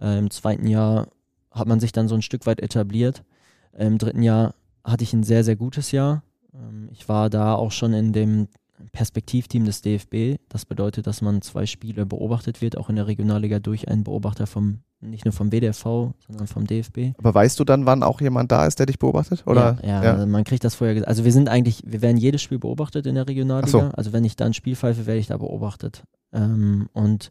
[0.00, 1.06] Äh, Im zweiten Jahr
[1.52, 3.22] hat man sich dann so ein Stück weit etabliert.
[3.70, 6.24] Äh, Im dritten Jahr hatte ich ein sehr, sehr gutes Jahr.
[6.52, 8.48] Ähm, ich war da auch schon in dem
[8.92, 10.40] Perspektivteam des DFB.
[10.48, 14.46] Das bedeutet, dass man zwei Spiele beobachtet wird, auch in der Regionalliga durch einen Beobachter
[14.46, 17.16] vom, nicht nur vom WDFV, sondern vom DFB.
[17.18, 19.46] Aber weißt du dann, wann auch jemand da ist, der dich beobachtet?
[19.46, 19.78] Oder?
[19.82, 20.26] Ja, ja, ja.
[20.26, 21.08] man kriegt das vorher gesagt.
[21.08, 23.68] Also wir sind eigentlich, wir werden jedes Spiel beobachtet in der Regionalliga.
[23.68, 23.80] So.
[23.80, 26.02] Also wenn ich da ein Spiel pfeife, werde ich da beobachtet.
[26.32, 27.30] Ähm, und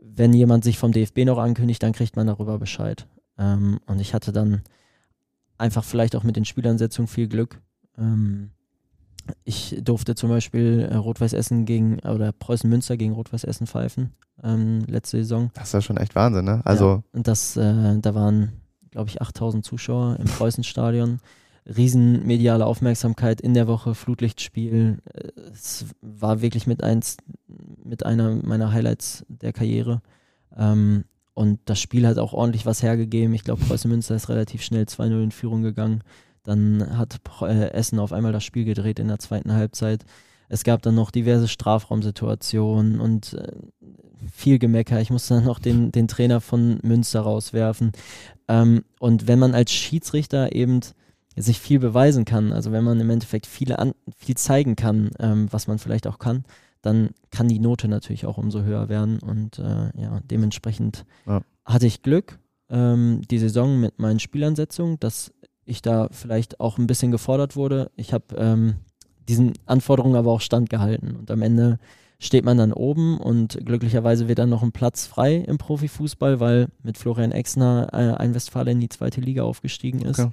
[0.00, 3.06] wenn jemand sich vom DFB noch ankündigt, dann kriegt man darüber Bescheid.
[3.38, 4.62] Ähm, und ich hatte dann
[5.58, 7.60] einfach vielleicht auch mit den Spielansetzungen viel Glück.
[7.96, 8.50] Ähm,
[9.44, 14.14] ich durfte zum Beispiel äh, Rot-Weiß Essen gegen oder Preußen Münster gegen Rot-Weiß Essen pfeifen
[14.42, 15.50] ähm, letzte Saison.
[15.54, 16.60] Das ist ja schon echt Wahnsinn, ne?
[16.64, 18.52] Also ja, und das, äh, da waren,
[18.90, 21.20] glaube ich, 8000 Zuschauer im Preußenstadion.
[21.66, 25.02] Riesen mediale Aufmerksamkeit in der Woche, Flutlichtspiel.
[25.52, 27.18] Es war wirklich mit eins,
[27.84, 30.00] mit einer meiner Highlights der Karriere.
[30.56, 33.34] Ähm, und das Spiel hat auch ordentlich was hergegeben.
[33.34, 36.02] Ich glaube, Preußen Münster ist relativ schnell 2-0 in Führung gegangen.
[36.48, 40.06] Dann hat äh, Essen auf einmal das Spiel gedreht in der zweiten Halbzeit.
[40.48, 43.52] Es gab dann noch diverse Strafraumsituationen und äh,
[44.32, 44.98] viel Gemecker.
[44.98, 47.92] Ich musste dann noch den, den Trainer von Münster rauswerfen.
[48.48, 50.80] Ähm, und wenn man als Schiedsrichter eben
[51.36, 55.48] sich viel beweisen kann, also wenn man im Endeffekt viele an, viel zeigen kann, ähm,
[55.50, 56.44] was man vielleicht auch kann,
[56.80, 59.18] dann kann die Note natürlich auch umso höher werden.
[59.20, 61.42] Und äh, ja, dementsprechend Ja.
[61.66, 62.38] hatte ich Glück,
[62.70, 65.30] ähm, die Saison mit meinen Spielansetzungen, dass
[65.68, 67.90] ich da vielleicht auch ein bisschen gefordert wurde.
[67.96, 68.76] Ich habe ähm,
[69.28, 71.16] diesen Anforderungen aber auch standgehalten.
[71.16, 71.78] Und am Ende
[72.18, 76.68] steht man dann oben und glücklicherweise wird dann noch ein Platz frei im Profifußball, weil
[76.82, 80.18] mit Florian Exner äh, ein Westfale in die zweite Liga aufgestiegen ist.
[80.18, 80.32] Okay.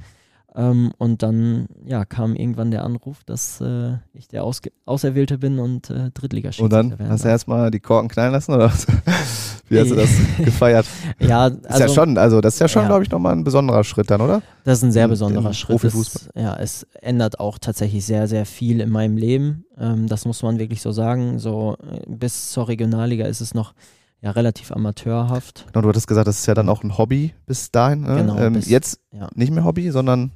[0.57, 5.59] Ähm, und dann ja, kam irgendwann der Anruf, dass äh, ich der Ausge Auserwählte bin
[5.59, 8.87] und äh, Drittligaschiedsrichter und dann werden hast du erstmal die Korken knallen lassen oder was?
[9.67, 10.85] Wie hast du das gefeiert?
[11.19, 12.87] Ja, Ist also ja schon, also das ist ja schon, Ja.
[12.89, 14.41] glaube ich, nochmal ein besonderer Schritt dann, oder?
[14.63, 15.71] Das ist ein sehr besonderer im Schritt.
[15.79, 16.29] Profifußball.
[16.35, 19.65] Es, ja, es ändert auch tatsächlich sehr, sehr viel in meinem Leben.
[19.77, 21.39] Ähm, das muss man wirklich so sagen.
[21.39, 23.73] So äh, bis zur Regionalliga ist es noch
[24.21, 25.65] ja, relativ amateurhaft.
[25.73, 28.01] Genau, du hattest gesagt, das ist ja dann auch ein Hobby bis dahin.
[28.01, 28.15] Ne?
[28.17, 29.27] Genau, ähm, bis- jetzt ja.
[29.35, 30.31] nicht mehr Hobby, sondern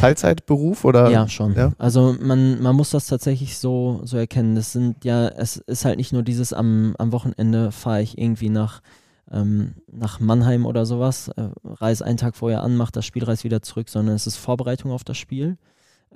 [0.00, 1.10] Teilzeitberuf oder?
[1.10, 1.54] Ja, schon.
[1.54, 1.72] ja?
[1.78, 4.54] Also man, man muss das tatsächlich so, so erkennen.
[4.54, 8.50] Das sind ja, es ist halt nicht nur dieses am, am Wochenende fahre ich irgendwie
[8.50, 8.82] nach,
[9.30, 13.44] ähm, nach Mannheim oder sowas, äh, reise einen Tag vorher an, mache das Spiel, reise
[13.44, 15.56] wieder zurück, sondern es ist Vorbereitung auf das Spiel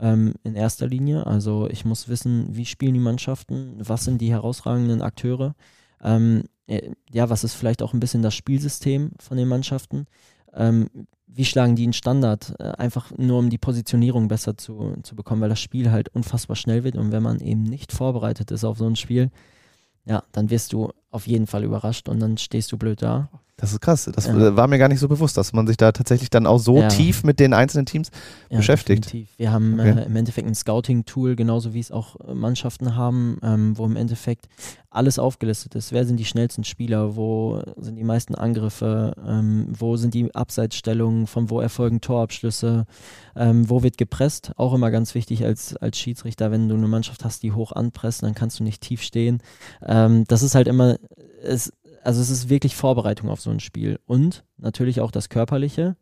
[0.00, 1.26] ähm, in erster Linie.
[1.26, 5.54] Also ich muss wissen, wie spielen die Mannschaften, was sind die herausragenden Akteure.
[6.02, 10.06] Ähm, äh, ja, was ist vielleicht auch ein bisschen das Spielsystem von den Mannschaften.
[11.36, 12.54] Wie schlagen die einen Standard?
[12.60, 16.54] Äh, einfach nur um die Positionierung besser zu, zu bekommen, weil das Spiel halt unfassbar
[16.54, 19.30] schnell wird und wenn man eben nicht vorbereitet ist auf so ein Spiel,
[20.06, 23.30] ja, dann wirst du auf jeden Fall überrascht und dann stehst du blöd da.
[23.56, 24.10] Das ist krass.
[24.12, 24.56] Das Ja.
[24.56, 26.88] war mir gar nicht so bewusst, dass man sich da tatsächlich dann auch so Ja.
[26.88, 28.10] tief mit den einzelnen Teams.
[28.50, 29.04] Ja, Beschäftigt.
[29.06, 29.28] Definitiv.
[29.38, 29.90] Wir haben Okay.
[30.00, 33.94] äh, im Endeffekt ein Scouting-Tool, genauso wie es auch äh, Mannschaften haben, ähm, wo im
[33.94, 34.46] Endeffekt
[34.90, 35.92] alles aufgelistet ist.
[35.92, 37.14] Wer sind die schnellsten Spieler?
[37.14, 39.12] Wo sind die meisten Angriffe?
[39.24, 41.28] Ähm, wo sind die Abseitsstellungen?
[41.28, 42.86] Von wo erfolgen Torabschlüsse?
[43.36, 44.50] Ähm, wo wird gepresst?
[44.56, 48.24] Auch immer ganz wichtig als, als Schiedsrichter, wenn du eine Mannschaft hast, die hoch anpresst,
[48.24, 49.40] dann kannst du nicht tief stehen.
[49.84, 50.96] Ähm, das ist halt immer,
[51.42, 51.72] es,
[52.04, 53.98] also es ist wirklich Vorbereitung auf so ein Spiel.
[54.06, 55.96] Und natürlich auch das Körperliche.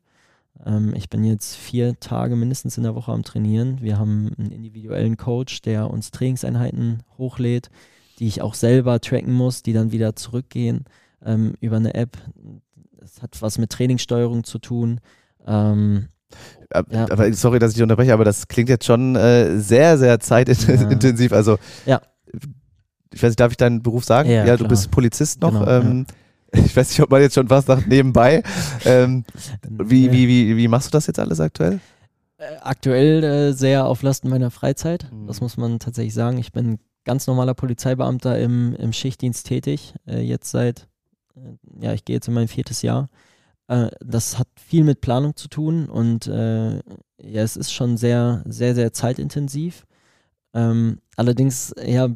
[0.67, 3.81] Ähm, ich bin jetzt vier Tage mindestens in der Woche am Trainieren.
[3.81, 7.71] Wir haben einen individuellen Coach, der uns Trainingseinheiten hochlädt,
[8.19, 10.85] die ich auch selber tracken muss, die dann wieder zurückgehen
[11.25, 12.19] ähm, über eine App.
[13.01, 15.01] Das hat was mit Trainingssteuerung zu tun.
[15.47, 16.09] Ähm,
[16.71, 17.11] Äh, Ja.
[17.11, 21.33] Aber sorry, dass ich dich unterbreche, aber das klingt jetzt schon äh, sehr, sehr zeitintensiv.
[21.33, 22.01] Also Ja.
[23.13, 24.31] Ich weiß nicht, darf ich deinen Beruf sagen?
[24.31, 24.69] Ja, du klar.
[24.69, 25.53] bist Polizist noch.
[25.53, 26.07] Genau, ähm,
[26.53, 28.43] Ich weiß nicht, ob man jetzt schon was sagt nebenbei.
[28.85, 29.25] ähm,
[29.69, 31.81] wie, wie, wie, wie machst du das jetzt alles aktuell?
[32.37, 35.11] Äh, Aktuell äh, sehr auf Lasten meiner Freizeit.
[35.11, 35.27] Mhm.
[35.27, 36.39] Das muss man tatsächlich sagen.
[36.39, 39.95] Ich bin ganz normaler Polizeibeamter im, im Schichtdienst tätig.
[40.07, 40.89] Äh, jetzt seit,
[41.37, 43.09] äh, ja, ich gehe jetzt in mein viertes Jahr.
[43.69, 46.27] Äh, das hat viel mit Planung zu tun und
[47.25, 49.87] ja, es ist schon sehr, sehr, sehr zeitintensiv.
[50.55, 52.09] Ähm, allerdings, ja,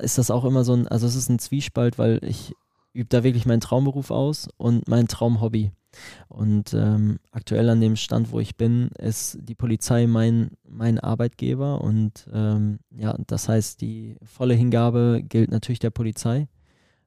[0.00, 2.54] ist das auch immer so ein, also es ist ein Zwiespalt, weil ich
[2.92, 5.72] übe da wirklich meinen Traumberuf aus und mein Traumhobby.
[6.28, 11.82] Und ähm, aktuell an dem Stand, wo ich bin, ist die Polizei mein, mein Arbeitgeber
[11.82, 16.48] und ähm, ja, das heißt, die volle Hingabe gilt natürlich der Polizei.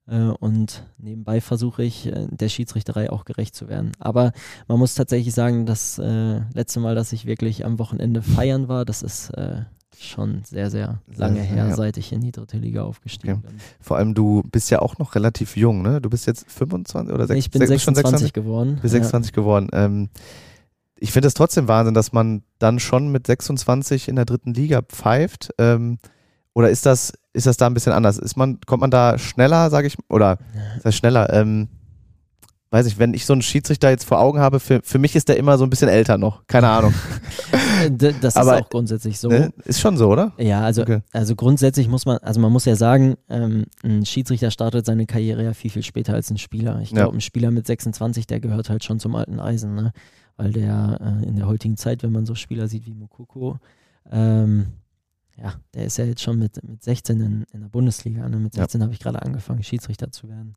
[0.08, 3.92] Äh, und nebenbei versuche ich, äh, der Schiedsrichterei auch gerecht zu werden.
[4.00, 4.34] Aber
[4.68, 8.86] man muss tatsächlich sagen, das äh, letzte Mal, dass ich wirklich am Wochenende feiern war,
[8.86, 9.64] das ist äh,
[10.00, 11.76] schon sehr, sehr lange Sehr, her, ja.
[11.76, 13.48] seit ich in die dritte Liga aufgestiegen Okay.
[13.48, 13.58] bin.
[13.80, 16.02] Vor allem, du bist ja auch noch relativ jung, ne?
[16.02, 18.80] Du bist jetzt 25 oder sech- ich bin sech- schon 26 geworden.
[18.82, 19.70] Bist 26 geworden.
[19.74, 20.10] Ähm,
[20.98, 24.82] ich finde es trotzdem Wahnsinn, dass man dann schon mit 26 in der dritten Liga
[24.82, 25.50] pfeift.
[25.58, 25.98] Ähm,
[26.54, 28.18] oder ist das, ist das da ein bisschen anders?
[28.18, 30.38] Ist man, kommt man da schneller, sage ich, oder
[30.78, 31.32] ist das schneller?
[31.34, 31.68] Ähm,
[32.76, 35.30] weiß ich, wenn ich so einen Schiedsrichter jetzt vor Augen habe, für, für mich ist
[35.30, 36.46] der immer so ein bisschen älter noch.
[36.48, 36.94] Keine Ahnung.
[37.52, 37.60] Ja.
[37.86, 39.28] Äh, Das Aber, ist auch grundsätzlich so.
[39.28, 39.52] Ne?
[39.66, 40.32] Ist schon so, oder?
[40.38, 41.02] Ja, also, Okay.
[41.12, 45.44] also grundsätzlich muss man, also man muss ja sagen, ähm, ein Schiedsrichter startet seine Karriere
[45.44, 46.80] ja viel, viel später als ein Spieler.
[46.82, 47.04] Ich Ja.
[47.04, 49.92] glaube, ein Spieler mit 26, der gehört halt schon zum alten Eisen, ne?
[50.38, 53.58] Weil der äh, in der heutigen Zeit, wenn man so Spieler sieht wie Mukoko,
[54.10, 54.68] ähm,
[55.38, 58.28] ja, der ist ja jetzt schon mit, mit 16 in, in der Bundesliga.
[58.30, 58.38] Ne?
[58.38, 58.64] Mit Ja.
[58.64, 60.56] 16 habe ich gerade angefangen, Schiedsrichter zu werden.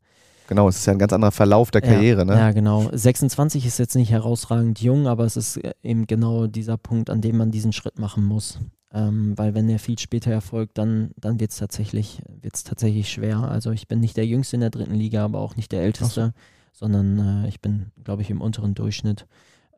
[0.49, 2.33] Genau, es ist ja ein ganz anderer Verlauf der Karriere, ja, ne?
[2.33, 2.89] Ja, genau.
[2.91, 7.21] 26 ist jetzt nicht herausragend jung, aber es ist äh, eben genau dieser Punkt, an
[7.21, 8.57] dem man diesen Schritt machen muss.
[8.91, 13.37] Ähm, weil wenn er viel später erfolgt, dann, dann wird es tatsächlich, wird's tatsächlich schwer.
[13.41, 16.33] Also ich bin nicht der Jüngste in der dritten Liga, aber auch nicht der Älteste,
[16.73, 19.27] sondern äh, ich bin, glaube ich, im unteren Durchschnitt.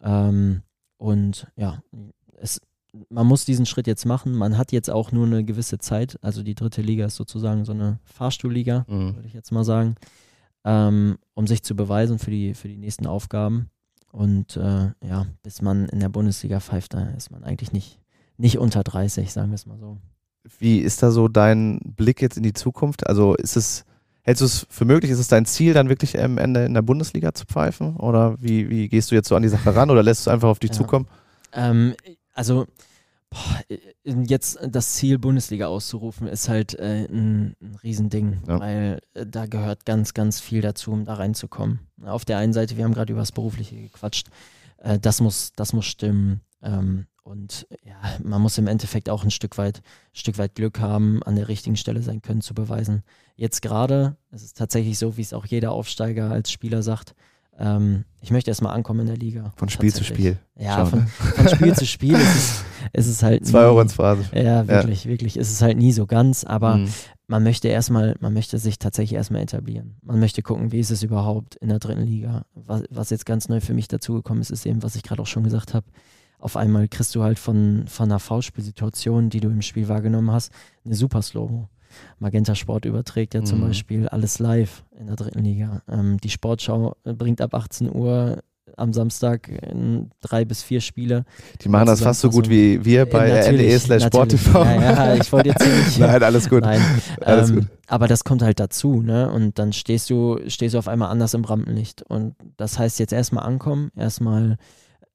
[0.02, 0.62] Ähm,
[0.96, 1.84] und ja,
[2.40, 2.62] es,
[3.10, 4.34] man muss diesen Schritt jetzt machen.
[4.34, 6.18] Man hat jetzt auch nur eine gewisse Zeit.
[6.22, 9.16] Also die dritte Liga ist sozusagen so eine Fahrstuhlliga Mhm.
[9.16, 9.96] würde ich jetzt mal sagen,
[10.66, 13.70] ähm, um sich zu beweisen für die, für die nächsten Aufgaben.
[14.12, 18.00] Und äh, ja, bis man in der Bundesliga pfeift, da ist man eigentlich nicht,
[18.38, 19.98] nicht unter 30, sagen wir es mal so.
[20.60, 23.08] Wie ist da so dein Blick jetzt in die Zukunft?
[23.08, 23.86] Also ist es,
[24.24, 26.82] hältst du es für möglich, ist es dein Ziel, dann wirklich am Ende in der
[26.82, 27.96] Bundesliga zu pfeifen?
[27.96, 30.34] Oder wie, wie gehst du jetzt so an die Sache ran oder lässt du es
[30.34, 30.78] einfach auf dich Ja.
[30.78, 31.08] zukommen?
[31.54, 31.94] Ähm,
[32.34, 32.66] also
[34.04, 38.60] jetzt das Ziel Bundesliga auszurufen, ist halt äh, ein, ein Riesending, Ja.
[38.60, 41.80] weil äh, da gehört ganz, ganz viel dazu, um da reinzukommen.
[42.04, 44.28] Auf der einen Seite, wir haben gerade über das Berufliche gequatscht,
[44.80, 46.42] äh, das, muss, das muss stimmen.
[46.62, 51.22] Ähm, und ja, man muss im Endeffekt auch ein Stück weit, Stück weit Glück haben,
[51.24, 53.04] an der richtigen Stelle sein Können zu beweisen.
[53.36, 57.16] Jetzt gerade, es ist tatsächlich so, wie es auch jeder Aufsteiger als Spieler sagt,
[57.60, 59.52] ähm, ich möchte erstmal ankommen in der Liga.
[59.56, 60.04] Von Spiel zu.
[60.04, 60.38] Spiel.
[60.58, 61.08] Ja, von, ne?
[61.08, 63.46] von Spiel zu Spiel ist es, ist es halt.
[63.46, 64.24] Zwei nie- Euro ins Phase.
[64.34, 65.38] Ja, wirklich, wirklich.
[65.38, 66.90] Ist es halt nie so ganz, aber Mhm.
[67.28, 69.98] man möchte erstmal, man möchte sich tatsächlich erstmal etablieren.
[70.04, 72.46] Man möchte gucken, wie ist es überhaupt in der dritten Liga.
[72.54, 75.28] Was, was jetzt ganz neu für mich dazugekommen ist, ist eben, was ich gerade auch
[75.28, 75.86] schon gesagt habe.
[76.40, 80.52] Auf einmal kriegst du halt von, von einer Foulspielsituation, die du im Spiel wahrgenommen hast,
[80.86, 81.70] eine super Slow-Mo.
[82.20, 83.68] Magenta Sport überträgt ja zum Mhm.
[83.68, 85.82] Beispiel alles live in der dritten Liga.
[85.90, 88.42] Ähm, die Sportschau äh, bringt ab 18 Uhr
[88.78, 91.26] am Samstag in drei bis vier Spiele.
[91.62, 94.04] Die machen das fast so gut wie wir bei Äh, natürlich, NDE slash.
[94.04, 94.54] SportTV.
[94.64, 96.00] Ja, ja, ich wollte jetzt nicht.
[96.00, 96.62] Nein, alles gut.
[96.62, 96.82] Nein,
[97.22, 97.66] Alles ähm, gut.
[97.88, 99.30] aber das kommt halt dazu, ne?
[99.30, 102.04] Und dann stehst du, stehst du auf einmal anders im Rampenlicht.
[102.04, 104.58] Und das heißt jetzt erstmal ankommen, erstmal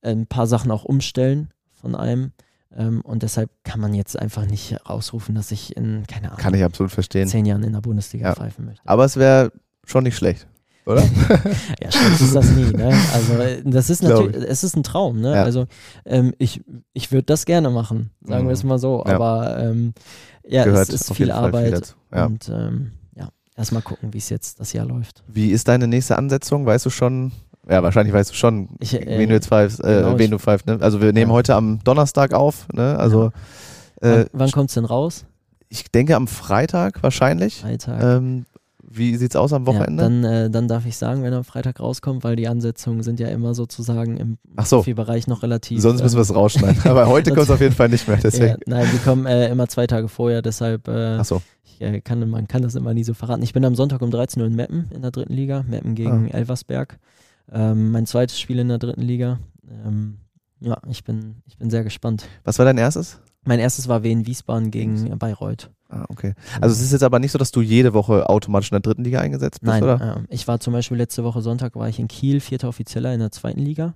[0.02, 2.32] ein paar Sachen auch umstellen von einem.
[2.74, 6.54] Ähm, und deshalb kann man jetzt einfach nicht rausrufen, dass ich in, keine Ahnung, Kann
[6.54, 7.28] ich absolut verstehen.
[7.28, 8.34] zehn Jahren in der Bundesliga Ja.
[8.34, 8.82] pfeifen möchte.
[8.86, 9.52] Aber es wäre
[9.84, 10.46] schon nicht schlecht,
[10.84, 11.02] oder?
[11.82, 12.92] Ja, schlecht ist das nie, ne?
[13.14, 15.34] Also äh, das ist natürlich, es ist ein Traum, ne?
[15.34, 15.42] Ja.
[15.44, 15.66] Also
[16.04, 18.48] ähm, ich, ich würde das gerne machen, sagen Mhm.
[18.48, 19.02] wir es mal so.
[19.06, 19.14] Ja.
[19.14, 19.94] Aber ähm,
[20.46, 21.94] ja, Gehört es ist viel viel Arbeit.
[22.14, 22.26] Ja.
[22.26, 25.24] und ähm, ja, erstmal gucken, wie es jetzt das Jahr läuft.
[25.28, 26.66] Wie ist deine nächste Ansetzung?
[26.66, 27.32] Weißt du schon?
[27.68, 30.38] Ja, wahrscheinlich weißt du schon, Ich, äh, wen du jetzt pfeifst, äh, genau, wen du
[30.38, 30.66] pfeifst.
[30.66, 30.78] Ne?
[30.80, 31.34] Also wir nehmen Ja.
[31.36, 32.66] heute am Donnerstag auf.
[32.72, 32.96] Ne?
[32.98, 33.32] Also
[34.00, 35.24] äh, wann wann kommt es denn raus?
[35.68, 37.60] ich denke am Freitag wahrscheinlich.
[37.62, 38.02] Freitag.
[38.02, 38.44] Ähm,
[38.88, 40.02] wie sieht's aus am Wochenende?
[40.04, 43.02] Ja, dann, äh, dann darf ich sagen, wenn er am Freitag rauskommt, weil die Ansetzungen
[43.02, 44.76] sind ja immer sozusagen im so.
[44.76, 45.82] Profibereich noch relativ.
[45.82, 46.82] Sonst müssen wir es rausschneiden.
[46.84, 48.16] Aber heute kommt es auf jeden Fall nicht mehr.
[48.18, 48.56] ja, Deswegen.
[48.66, 51.42] Nein, die kommen äh, immer zwei Tage vorher, deshalb äh, so.
[51.64, 53.42] ich, äh, kann, man kann das immer nie so verraten.
[53.42, 56.30] Ich bin am Sonntag um 13 Uhr in Meppen in der dritten Liga, Meppen gegen
[56.32, 56.36] Ah.
[56.36, 56.96] Elversberg.
[57.52, 59.38] Ähm, mein zweites Spiel in der dritten Liga.
[59.68, 60.18] Ähm,
[60.60, 62.26] ja, ich bin, ich bin sehr gespannt.
[62.44, 63.20] Was war dein erstes?
[63.44, 65.70] Mein erstes war Wien Wiesbaden gegen Bayreuth.
[65.88, 66.34] Ah, okay.
[66.60, 69.04] Also es ist jetzt aber nicht so, dass du jede Woche automatisch in der dritten
[69.04, 70.24] Liga eingesetzt bist, Nein, oder?
[70.28, 73.20] äh, ich war zum Beispiel letzte Woche Sonntag war ich in Kiel, vierter Offizieller in
[73.20, 73.94] der zweiten Liga.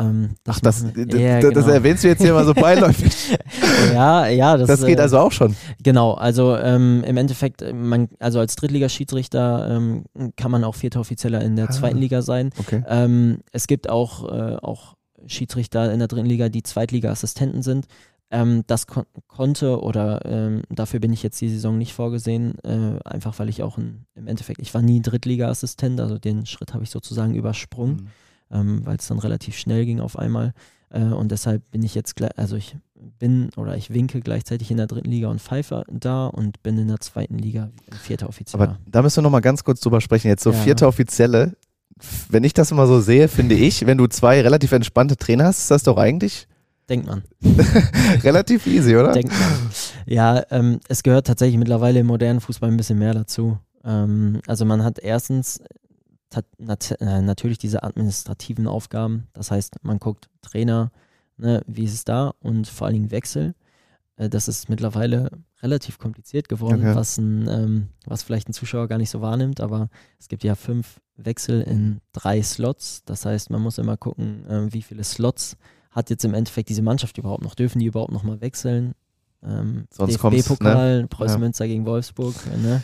[0.00, 1.68] Ähm, Ach, das, machen d- wir- d- ja, das genau.
[1.68, 3.38] erwähnst du jetzt hier mal so beiläufig.
[3.94, 5.56] ja, ja, das, Das geht äh, also auch schon.
[5.82, 10.04] Genau, also ähm, im Endeffekt, äh, man, also als Drittligaschiedsrichter ähm,
[10.36, 11.72] kann man auch vierter Offizieller in der Ah.
[11.72, 12.50] zweiten Liga sein.
[12.58, 12.82] Okay.
[12.86, 14.94] Ähm, es gibt auch, äh, auch
[15.26, 17.86] Schiedsrichter in der dritten Liga, die Zweitliga-Assistenten sind.
[18.30, 22.98] Ähm, das kon konnte oder ähm, dafür bin ich jetzt die Saison nicht vorgesehen, äh,
[23.04, 26.82] einfach weil ich auch ein, im Endeffekt, ich war nie Drittliga-Assistent, also den Schritt habe
[26.82, 28.06] ich sozusagen übersprungen Mhm.
[28.52, 30.52] Ähm, weil es dann relativ schnell ging auf einmal.
[30.90, 32.76] Äh, und deshalb bin ich jetzt, gleich, also ich
[33.18, 36.88] bin oder ich winke gleichzeitig in der dritten Liga und pfeife da und bin in
[36.88, 37.70] der zweiten Liga
[38.02, 38.62] vierter Offizieller.
[38.62, 40.28] Aber da müssen wir nochmal ganz kurz drüber sprechen.
[40.28, 40.56] Jetzt so Ja.
[40.58, 41.56] vierter Offizielle.
[42.28, 45.58] Wenn ich das immer so sehe, finde ich, wenn du zwei relativ entspannte Trainer hast,
[45.60, 46.46] ist das doch eigentlich
[46.88, 47.22] Denkt man.
[48.24, 49.12] relativ easy, oder?
[49.12, 49.70] Denkt man.
[50.06, 53.58] Ja, ähm, es gehört tatsächlich mittlerweile im modernen Fußball ein bisschen mehr dazu.
[53.84, 55.60] Ähm, also man hat erstens
[56.58, 59.28] nat äh, natürlich diese administrativen Aufgaben.
[59.32, 60.90] Das heißt, man guckt Trainer,
[61.36, 63.54] ne, wie ist es da und vor allen Dingen Wechsel.
[64.16, 65.30] Äh, das ist mittlerweile
[65.62, 66.94] relativ kompliziert geworden, Okay.
[66.96, 70.54] was, ein, ähm, was vielleicht ein Zuschauer gar nicht so wahrnimmt, aber es gibt ja
[70.54, 73.04] fünf Wechsel in drei Slots.
[73.04, 75.56] Das heißt, man muss immer gucken, äh, wie viele Slots
[75.90, 77.54] hat jetzt im Endeffekt diese Mannschaft überhaupt noch?
[77.54, 78.94] Dürfen die überhaupt noch mal wechseln?
[79.44, 82.34] Ähm, Sonst DFB-Pokal, Preußen Münster gegen Wolfsburg.
[82.62, 82.82] Ne?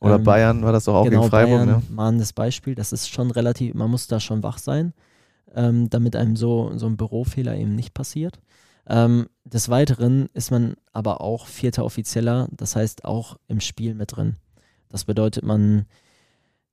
[0.00, 1.82] Oder Ähm, Bayern war das doch auch genau, gegen Freiburg, Bayern, ne?
[1.90, 2.74] mahnendes Beispiel.
[2.74, 4.94] Das ist schon relativ, man muss da schon wach sein,
[5.54, 8.40] ähm, damit einem so, so ein Bürofehler eben nicht passiert.
[8.88, 14.16] Ähm, des Weiteren ist man aber auch vierter Offizieller, das heißt auch im Spiel mit
[14.16, 14.36] drin.
[14.88, 15.86] Das bedeutet, man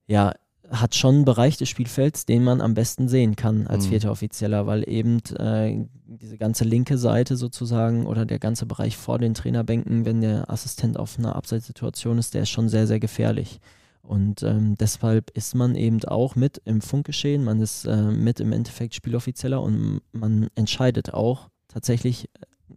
[0.07, 0.33] ja,
[0.69, 3.89] hat schon einen Bereich des Spielfelds, den man am besten sehen kann als Mhm.
[3.89, 9.17] vierter Offizieller, weil eben äh, diese ganze linke Seite sozusagen oder der ganze Bereich vor
[9.19, 13.60] den Trainerbänken, wenn der Assistent auf einer Abseitssituation ist, der ist schon sehr, sehr gefährlich.
[14.01, 18.53] Und ähm, deshalb ist man eben auch mit im Funkgeschehen, man ist äh, mit im
[18.53, 22.73] Endeffekt Spieloffizieller und man entscheidet auch tatsächlich äh,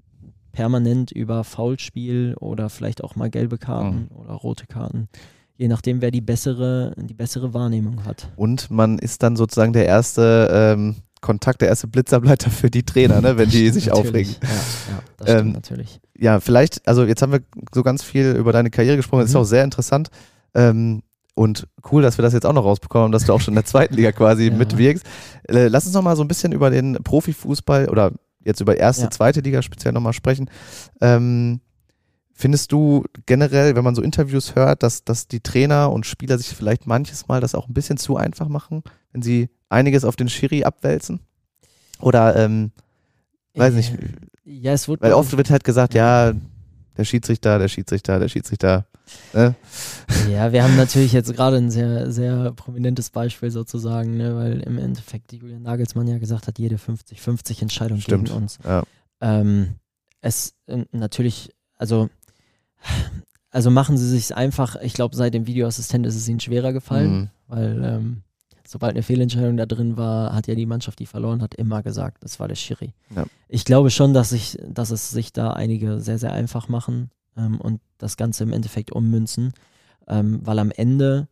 [0.53, 5.09] permanent über Foulspiel oder vielleicht auch mal gelbe Karten oder rote Karten.
[5.61, 8.31] Je nachdem, wer die bessere, die bessere Wahrnehmung hat.
[8.37, 13.21] Und man ist dann sozusagen der erste ähm, Kontakt, der erste Blitzableiter für die Trainer,
[13.21, 14.09] ne, wenn die sich Natürlich.
[14.09, 14.37] aufregen.
[14.43, 16.01] Ja, ja das stimmt Ähm, natürlich.
[16.19, 17.41] Ja, vielleicht, also jetzt haben wir
[17.75, 19.41] so ganz viel über deine Karriere gesprochen, das ist Mhm.
[19.43, 20.09] auch sehr interessant.
[20.55, 21.03] Ähm,
[21.35, 23.57] und cool, dass wir das jetzt auch noch rausbekommen haben, dass du auch schon in
[23.57, 24.55] der zweiten Liga quasi Ja.
[24.57, 25.05] mitwirkst.
[25.47, 29.03] Äh, lass uns noch mal so ein bisschen über den Profifußball oder jetzt über erste,
[29.03, 29.11] Ja.
[29.11, 30.49] zweite Liga speziell noch mal sprechen.
[31.03, 31.61] Ähm,
[32.41, 36.49] findest du generell, wenn man so Interviews hört, dass, dass die Trainer und Spieler sich
[36.49, 40.29] vielleicht manches Mal das auch ein bisschen zu einfach machen, wenn sie einiges auf den
[40.29, 41.21] Schiri abwälzen?
[42.01, 42.73] Oder, ähm,
[43.55, 44.09] weiß nicht, Äh,
[44.45, 46.33] Ja, es wurde weil oft wird halt gesagt, ja,
[46.97, 48.87] der Schiedsrichter, der Schiedsrichter, der Schiedsrichter.
[49.35, 49.55] Ne?
[50.31, 54.79] Ja, wir haben natürlich jetzt gerade ein sehr, sehr prominentes Beispiel sozusagen, ne, weil im
[54.79, 58.29] Endeffekt die Julian Nagelsmann ja gesagt hat, jede 50-50 Entscheidung Stimmt.
[58.29, 58.59] gegen uns.
[58.65, 58.83] Ja.
[59.21, 59.77] Ähm,
[60.21, 62.09] es äh, natürlich, also,
[63.51, 67.13] also machen sie sich einfach, ich glaube, seit dem Videoassistent ist es ihnen schwerer gefallen,
[67.13, 67.29] Mhm.
[67.49, 68.23] weil ähm,
[68.67, 72.23] sobald eine Fehlentscheidung da drin war, hat ja die Mannschaft, die verloren hat, immer gesagt,
[72.23, 72.93] das war der Schiri.
[73.15, 73.25] Ja.
[73.49, 77.61] Ich glaube schon, dass, ich, dass es sich da einige sehr, sehr einfach machen ähm,
[77.61, 79.53] und das Ganze im Endeffekt ummünzen,
[80.07, 81.27] ähm, weil am Ende,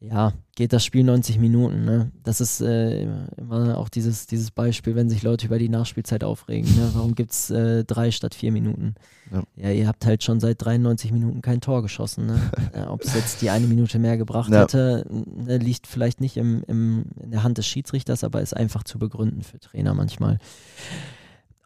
[0.00, 1.84] ja, geht das Spiel 90 Minuten.
[1.84, 2.12] Ne?
[2.22, 3.02] Das ist äh,
[3.36, 6.72] immer auch dieses, dieses Beispiel, wenn sich Leute über die Nachspielzeit aufregen.
[6.76, 6.90] Ne?
[6.94, 8.94] Warum gibt es äh, drei statt vier Minuten?
[9.32, 9.42] Ja.
[9.56, 9.70] Ja.
[9.70, 12.26] ihr habt halt schon seit 93 Minuten kein Tor geschossen.
[12.26, 12.38] Ne?
[12.88, 14.62] Ob es jetzt die eine Minute mehr gebracht Ja.
[14.62, 18.84] hätte, ne, liegt vielleicht nicht im, im, in der Hand des Schiedsrichters, aber ist einfach
[18.84, 20.38] zu begründen für Trainer manchmal.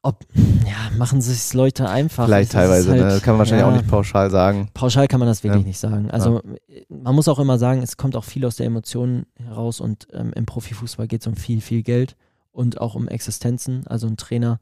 [0.05, 2.25] Ob, ja, machen sich Leute einfach.
[2.25, 3.03] Vielleicht ist teilweise, ne?
[3.03, 4.69] halt, Das kann man wahrscheinlich ja, auch nicht pauschal sagen.
[4.75, 5.67] Pauschal kann man das wirklich Ja.
[5.69, 6.11] nicht sagen.
[6.11, 6.43] Also
[6.89, 10.33] man muss auch immer sagen, es kommt auch viel aus der Emotion heraus und ähm,
[10.35, 12.17] im Profifußball geht es um viel, viel Geld
[12.51, 13.87] und auch um Existenzen.
[13.87, 14.59] Also ein Trainer,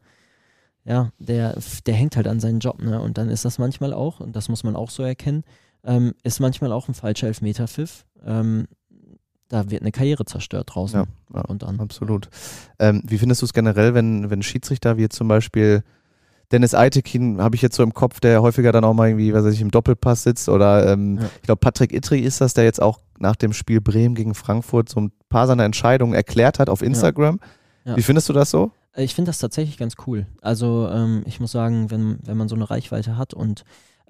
[0.85, 3.01] ja, der, der hängt halt an seinen Job, ne?
[3.01, 5.45] Und dann ist das manchmal auch, und das muss man auch so erkennen,
[5.85, 8.05] ähm, ist manchmal auch ein falscher Elfmeterpfiff.
[8.27, 8.67] Ähm,
[9.51, 11.01] da wird eine Karriere zerstört draußen.
[11.01, 11.43] Ja, ja.
[11.43, 11.79] Und dann.
[11.79, 12.31] Absolut.
[12.79, 15.83] Ähm, wie findest du es generell, wenn, wenn Schiedsrichter wie jetzt zum Beispiel
[16.53, 19.45] Dennis Eitekin, habe ich jetzt so im Kopf, der häufiger dann auch mal irgendwie, was
[19.45, 21.27] weiß ich, im Doppelpass sitzt oder ähm, Ja.
[21.37, 24.89] ich glaube Patrick Itri ist das, der jetzt auch nach dem Spiel Bremen gegen Frankfurt
[24.89, 27.39] so ein paar seiner Entscheidungen erklärt hat auf Instagram.
[27.85, 27.97] Ja.
[27.97, 28.73] Wie findest du das so?
[28.95, 30.27] Äh, Ich finde das tatsächlich ganz cool.
[30.43, 33.63] Also ähm, ich muss sagen, wenn, wenn man so eine Reichweite hat und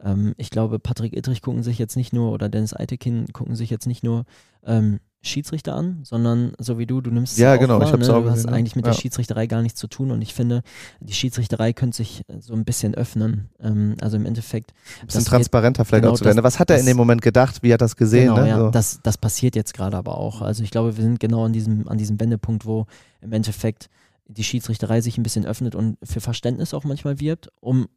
[0.03, 3.68] ähm, ich glaube, Patrick Ittrich gucken sich jetzt nicht nur oder Dennis Eitekin gucken sich
[3.68, 4.24] jetzt nicht nur
[4.64, 8.14] ähm, Schiedsrichter an, sondern so wie du, du nimmst Ja, genau, wahr, ich hab's ne?
[8.14, 8.56] auch Du hast gesehen, ja.
[8.56, 8.92] eigentlich mit Ja.
[8.92, 10.62] der Schiedsrichterei gar nichts zu tun und ich finde,
[11.00, 13.50] die Schiedsrichterei könnte sich äh, so ein bisschen öffnen.
[13.61, 16.42] Ähm, also im Endeffekt Ein bisschen transparenter vielleicht genau, auch zu werden.
[16.42, 17.62] Was hat er in das- dem Moment gedacht?
[17.62, 18.28] Wie hat er das gesehen?
[18.35, 18.48] Genau, ne?
[18.48, 18.59] ja.
[18.59, 18.70] so.
[18.70, 20.40] das, das passiert jetzt gerade aber auch.
[20.40, 22.87] Also ich glaube, wir sind genau an diesem, an diesem Wendepunkt, wo
[23.20, 23.90] im Endeffekt
[24.26, 27.88] die Schiedsrichterei sich ein bisschen öffnet und für Verständnis auch manchmal wirbt, um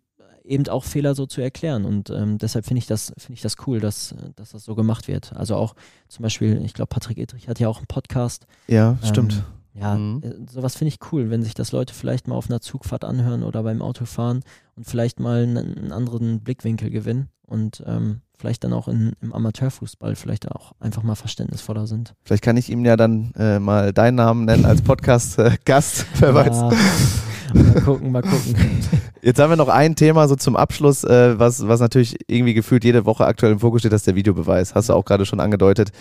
[0.44, 1.86] eben auch Fehler so zu erklären.
[1.86, 5.08] Und ähm, deshalb finde ich das, finde ich das cool, dass, dass das so gemacht
[5.08, 5.34] wird.
[5.36, 5.76] Also auch
[6.10, 8.46] zum Beispiel, ich glaube, Patrick Edrich hat ja auch einen Podcast.
[8.68, 9.34] ja, stimmt.
[9.34, 9.42] Ähm,
[9.82, 10.22] ja, Mhm.
[10.24, 13.42] äh, sowas finde ich cool, wenn sich das Leute vielleicht mal auf einer Zugfahrt anhören
[13.44, 14.44] oder beim Autofahren
[14.76, 20.16] und vielleicht mal einen, anderen Blickwinkel gewinnen und ähm, vielleicht dann auch in, im Amateurfußball
[20.16, 22.14] vielleicht auch einfach mal verständnisvoller sind.
[22.24, 26.06] Vielleicht kann ich ihm ja dann äh, mal deinen Namen nennen als Podcast-Gast.
[26.20, 27.33] Wer weiß.
[27.54, 28.56] Mal gucken, mal gucken.
[29.22, 32.84] Jetzt haben wir noch ein Thema so zum Abschluss, äh, was, was natürlich irgendwie gefühlt
[32.84, 34.76] jede Woche aktuell im Fokus steht, das ist der Videobeweis.
[34.76, 35.92] Hast du auch gerade schon angedeutet.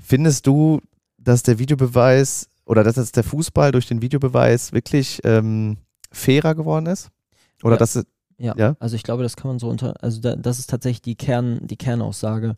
[0.00, 0.80] Findest du,
[1.18, 5.78] dass der Videobeweis oder dass jetzt der Fußball durch den Videobeweis wirklich ähm,
[6.12, 7.08] fairer geworden ist?
[7.62, 7.78] Oder Ja.
[7.78, 8.04] dass
[8.38, 8.76] Ja, Ja?
[8.80, 11.60] also ich glaube, das kann man so unter, also da, das ist tatsächlich die, Kern,
[11.66, 12.54] die Kernaussage.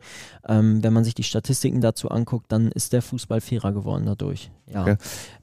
[0.46, 4.50] Ähm, wenn man sich die Statistiken dazu anguckt, dann ist der Fußball fairer geworden dadurch.
[4.66, 4.82] Ja.
[4.82, 4.96] Okay.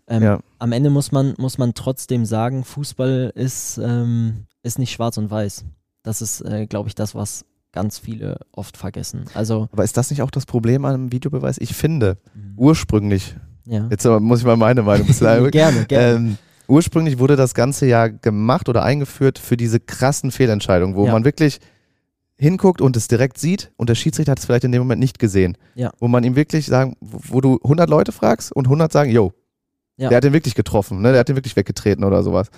[0.07, 0.39] Ähm, Ja.
[0.59, 5.31] Am Ende muss man, muss man trotzdem sagen, Fußball ist, ähm, ist nicht schwarz und
[5.31, 5.63] weiß.
[6.03, 9.25] Das ist, äh, glaube ich, das, was ganz viele oft vergessen.
[9.33, 11.57] Also, aber ist das nicht auch das Problem am Videobeweis?
[11.59, 12.53] Ich finde, Mhm.
[12.57, 13.87] ursprünglich, ja.
[13.89, 16.15] jetzt aber muss ich mal meine Meinung ein bisschen gerne, gerne.
[16.17, 16.37] Ähm,
[16.67, 21.11] ursprünglich wurde das Ganze ja gemacht oder eingeführt für diese krassen Fehlentscheidungen, wo Ja.
[21.11, 21.59] man wirklich
[22.37, 25.19] hinguckt und es direkt sieht und der Schiedsrichter hat es vielleicht in dem Moment nicht
[25.19, 25.57] gesehen.
[25.75, 25.91] Ja.
[25.99, 29.31] Wo man ihm wirklich sagen, wo du 100 Leute fragst und 100 sagen, yo,
[29.97, 30.09] Ja.
[30.09, 31.11] der hat den wirklich getroffen, ne?
[31.11, 32.49] der hat den wirklich weggetreten oder sowas.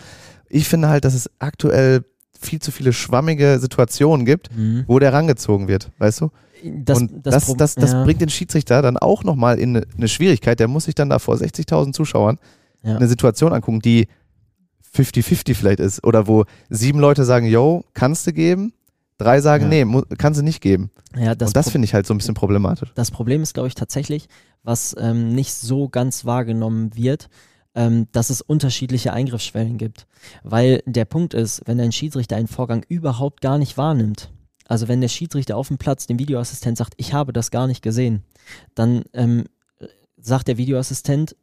[0.50, 2.04] Ich finde halt, dass es aktuell
[2.40, 4.84] viel zu viele schwammige Situationen gibt, Mhm.
[4.88, 6.30] wo der rangezogen wird, weißt du?
[6.64, 8.04] Das, und das, das, das, das ja.
[8.04, 10.60] bringt den Schiedsrichter dann auch nochmal in eine, eine Schwierigkeit.
[10.60, 12.40] Der muss sich dann da vor 60.000 Zuschauern
[12.88, 12.96] Ja.
[12.96, 14.08] eine Situation angucken, die
[14.96, 16.04] 50-50 vielleicht ist.
[16.04, 18.74] Oder wo sieben Leute sagen, yo, kannst du geben?
[19.18, 19.84] Drei sagen, Ja.
[19.86, 20.92] nee, kannst du nicht geben.
[21.16, 22.92] Ja, das und das finde ich halt so ein bisschen problematisch.
[22.96, 24.28] Das Problem ist, glaube ich, tatsächlich,
[24.64, 27.30] was ähm, nicht so ganz wahrgenommen wird,
[27.74, 30.06] ähm, dass es unterschiedliche Eingriffsschwellen gibt.
[30.44, 34.32] Weil der Punkt ist, wenn ein Schiedsrichter einen Vorgang überhaupt gar nicht wahrnimmt,
[34.68, 37.82] also wenn der Schiedsrichter auf dem Platz dem Videoassistent sagt, ich habe das gar nicht
[37.82, 38.24] gesehen,
[38.76, 39.46] dann ähm,
[40.20, 41.36] sagt der Videoassistent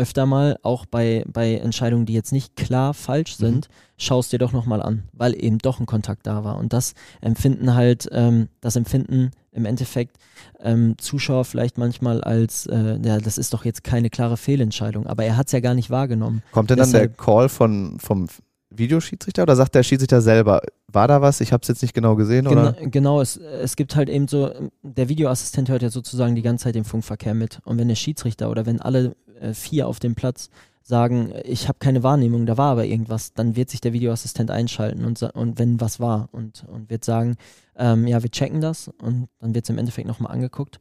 [0.00, 3.44] öfter mal, auch bei, bei Entscheidungen, die jetzt nicht klar falsch Mhm.
[3.44, 6.56] sind, schaust dir doch nochmal an, weil eben doch ein Kontakt da war.
[6.58, 10.16] Und das empfinden halt, ähm, das empfinden im Endeffekt
[10.60, 15.24] ähm, Zuschauer vielleicht manchmal als, äh, ja, das ist doch jetzt keine klare Fehlentscheidung, aber
[15.24, 16.42] er hat es ja gar nicht wahrgenommen.
[16.52, 18.28] Kommt denn dann Deshalb- der Call von, vom
[18.72, 21.40] Videoschiedsrichter oder sagt der Schiedsrichter selber, war da was?
[21.40, 22.86] Ich habe es jetzt nicht genau gesehen Gena oder?
[22.88, 24.50] genau, es, es gibt halt eben so,
[24.82, 27.58] der Videoassistent hört ja sozusagen die ganze Zeit den Funkverkehr mit.
[27.64, 30.50] Und wenn der Schiedsrichter oder wenn alle äh, vier auf dem Platz
[30.82, 35.04] sagen, ich habe keine Wahrnehmung, da war aber irgendwas, dann wird sich der Videoassistent einschalten
[35.04, 37.36] und, und wenn was war und, und wird sagen,
[37.76, 40.80] ähm, ja, wir checken das und dann wird es im Endeffekt nochmal angeguckt.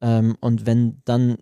[0.00, 1.38] Ähm, und wenn dann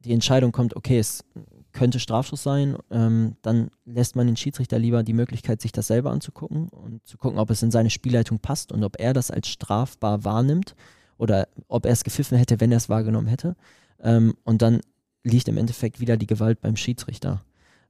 [0.00, 1.24] die Entscheidung kommt, okay, es
[1.72, 6.10] könnte Strafschuss sein, ähm, dann lässt man den Schiedsrichter lieber die Möglichkeit, sich das selber
[6.10, 9.48] anzugucken und zu gucken, ob es in seine Spielleitung passt und ob er das als
[9.48, 10.74] strafbar wahrnimmt
[11.18, 13.56] oder ob er es gepfiffen hätte, wenn er es wahrgenommen hätte.
[14.00, 14.80] Ähm, und dann
[15.30, 17.42] liegt im Endeffekt wieder die Gewalt beim Schiedsrichter.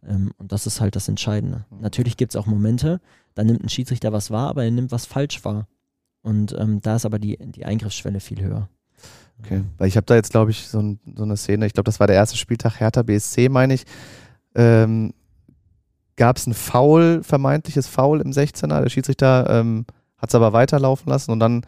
[0.06, 1.64] Ähm, und das ist halt das Entscheidende.
[1.70, 3.00] Natürlich gibt es auch Momente,
[3.34, 5.66] da nimmt ein Schiedsrichter was wahr, aber er nimmt was falsch wahr.
[6.22, 8.68] Und ähm, da ist aber die, die Eingriffsschwelle viel höher.
[9.40, 9.62] Okay.
[9.78, 12.00] Weil ich habe da jetzt, glaube ich, so, ein, so eine Szene, ich glaube, das
[12.00, 13.84] war der erste Spieltag Hertha BSC, meine ich.
[14.54, 15.12] Ähm,
[16.16, 18.80] Gab es ein Foul, vermeintliches Foul im 16er.
[18.80, 19.84] Der Schiedsrichter ähm,
[20.16, 21.66] hat es aber weiterlaufen lassen und dann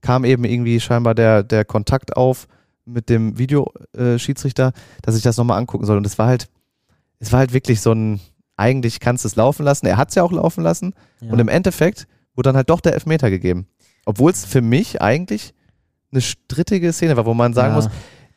[0.00, 2.48] kam eben irgendwie scheinbar der, der Kontakt auf
[2.92, 4.72] mit dem Videoschiedsrichter,
[5.02, 5.96] dass ich das nochmal angucken soll.
[5.96, 6.48] Und es war halt,
[7.18, 8.20] es war halt wirklich so ein,
[8.56, 9.86] eigentlich kannst du es laufen lassen.
[9.86, 10.94] Er hat es ja auch laufen lassen.
[11.20, 11.32] Ja.
[11.32, 13.66] Und im Endeffekt wurde dann halt doch der Elfmeter gegeben.
[14.06, 15.54] Obwohl es für mich eigentlich
[16.12, 17.76] eine strittige Szene war, wo man sagen ja.
[17.76, 17.88] muss,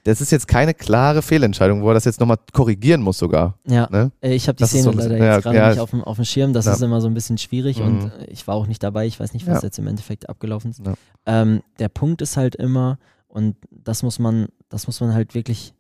[0.05, 3.57] das ist jetzt keine klare Fehlentscheidung, wo er das jetzt nochmal korrigieren muss sogar.
[3.65, 4.11] Ja, Ne?
[4.21, 5.69] äh, ich habe die Das Szene so leider bisschen- jetzt ja, gerade ja.
[5.69, 6.51] nicht auf dem, auf dem Schirm.
[6.51, 6.73] Das Ja.
[6.73, 7.85] ist immer so ein bisschen schwierig Mhm.
[7.85, 9.07] und äh, ich war auch nicht dabei.
[9.07, 10.81] Ich weiß nicht, was jetzt im Endeffekt abgelaufen ist.
[11.25, 12.99] Ähm, der Punkt ist halt immer,
[13.33, 15.73] und das muss man, das muss man halt wirklich,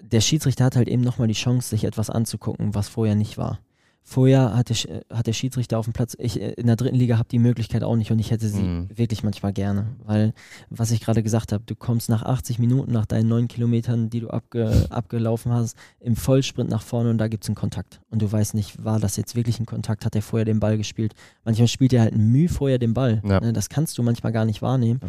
[0.00, 3.58] der Schiedsrichter hat halt eben nochmal die Chance, sich etwas anzugucken, was vorher nicht war.
[4.02, 7.28] Vorher hat der, hat der Schiedsrichter auf dem Platz, ich in der dritten Liga habe
[7.28, 8.88] die Möglichkeit auch nicht und ich hätte sie Mhm.
[8.94, 10.32] wirklich manchmal gerne, weil,
[10.70, 14.20] was ich gerade gesagt habe, du kommst nach 80 Minuten, nach deinen neun Kilometern, die
[14.20, 18.00] du abge, abgelaufen hast, im Vollsprint nach vorne und da gibt es einen Kontakt.
[18.10, 20.78] Und du weißt nicht, war das jetzt wirklich ein Kontakt, hat er vorher den Ball
[20.78, 21.14] gespielt?
[21.44, 23.20] Manchmal spielt er halt ein Mühe vorher den Ball.
[23.26, 23.40] Ja.
[23.40, 25.00] Ne, das kannst du manchmal gar nicht wahrnehmen.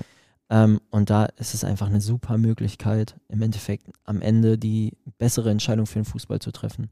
[0.49, 5.51] Ähm, und da ist es einfach eine super Möglichkeit, im Endeffekt am Ende die bessere
[5.51, 6.89] Entscheidung für den Fußball zu treffen.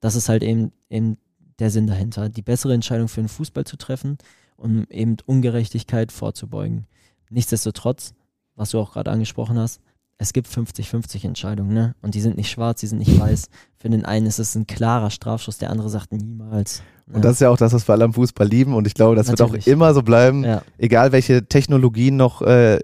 [0.00, 1.18] Das ist halt eben, eben
[1.58, 4.18] der Sinn dahinter, die bessere Entscheidung für den Fußball zu treffen,
[4.56, 6.86] um eben Ungerechtigkeit vorzubeugen.
[7.30, 8.14] Nichtsdestotrotz,
[8.54, 9.80] was du auch gerade angesprochen hast,
[10.18, 11.94] es gibt 50-50 Entscheidungen, ne?
[12.02, 13.48] Und die sind nicht schwarz, die sind nicht weiß.
[13.78, 16.82] Für den einen ist es ein klarer Strafschuss, der andere sagt niemals.
[17.06, 17.16] ne?
[17.16, 18.74] Und das ist ja auch das, was wir alle am Fußball lieben.
[18.74, 19.66] Und ich glaube, das wird Natürlich.
[19.66, 22.80] auch immer so bleiben, ja, egal welche Technologien noch äh,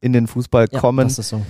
[0.00, 1.08] in den Fußball ja, kommen.
[1.08, 1.42] das ist so.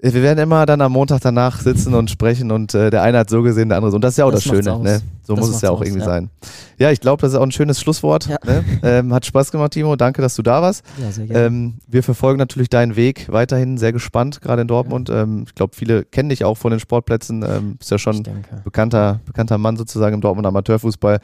[0.00, 3.30] wir werden immer dann am Montag danach sitzen und sprechen und äh, der eine hat
[3.30, 3.96] so gesehen, der andere so.
[3.96, 4.78] Und das ist ja auch das, Das Schöne.
[4.78, 5.00] Ne?
[5.22, 6.12] So Das muss es ja auch irgendwie aus, ja.
[6.12, 6.30] sein.
[6.78, 8.26] Ja, ich glaube, das ist auch ein schönes Schlusswort.
[8.26, 8.38] Ja.
[8.44, 8.64] Ne?
[8.82, 9.96] Ähm, hat Spaß gemacht, Timo.
[9.96, 10.84] Danke, dass du da warst.
[11.02, 11.46] Ja, sehr gerne.
[11.46, 15.10] Ähm, wir verfolgen natürlich deinen Weg weiterhin sehr gespannt, gerade in Dortmund.
[15.10, 17.42] Ähm, ich glaube, viele kennen dich auch von den Sportplätzen.
[17.42, 18.22] Ähm, bist ja schon
[18.62, 21.18] bekannter, bekannter Mann sozusagen im Dortmund Amateurfußball.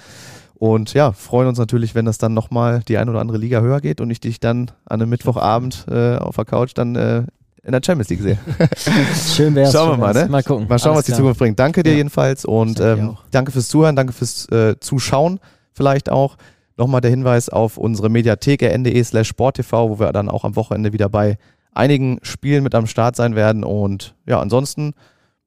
[0.54, 3.80] Und ja, freuen uns natürlich, wenn das dann nochmal die ein oder andere Liga höher
[3.80, 7.24] geht und ich dich dann an einem Mittwochabend äh, auf der Couch dann äh,
[7.64, 8.38] in der Champions League sehe.
[9.34, 9.72] Schön wär's.
[9.72, 10.28] Schauen wir mal, ne?
[10.28, 10.66] Mal gucken.
[10.68, 11.18] Mal schauen, Alles was die klar.
[11.18, 11.58] Zukunft bringt.
[11.58, 11.96] Danke dir Ja.
[11.96, 15.40] jedenfalls und ähm, danke fürs Zuhören, danke fürs äh, Zuschauen
[15.72, 16.36] vielleicht auch.
[16.76, 20.92] Nochmal der Hinweis auf unsere Mediathek rn.de slash sporttv, wo wir dann auch am Wochenende
[20.92, 21.38] wieder bei
[21.72, 23.62] einigen Spielen mit am Start sein werden.
[23.64, 24.92] Und ja, ansonsten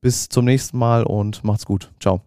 [0.01, 1.91] bis zum nächsten Mal und macht's gut.
[1.99, 2.26] Ciao.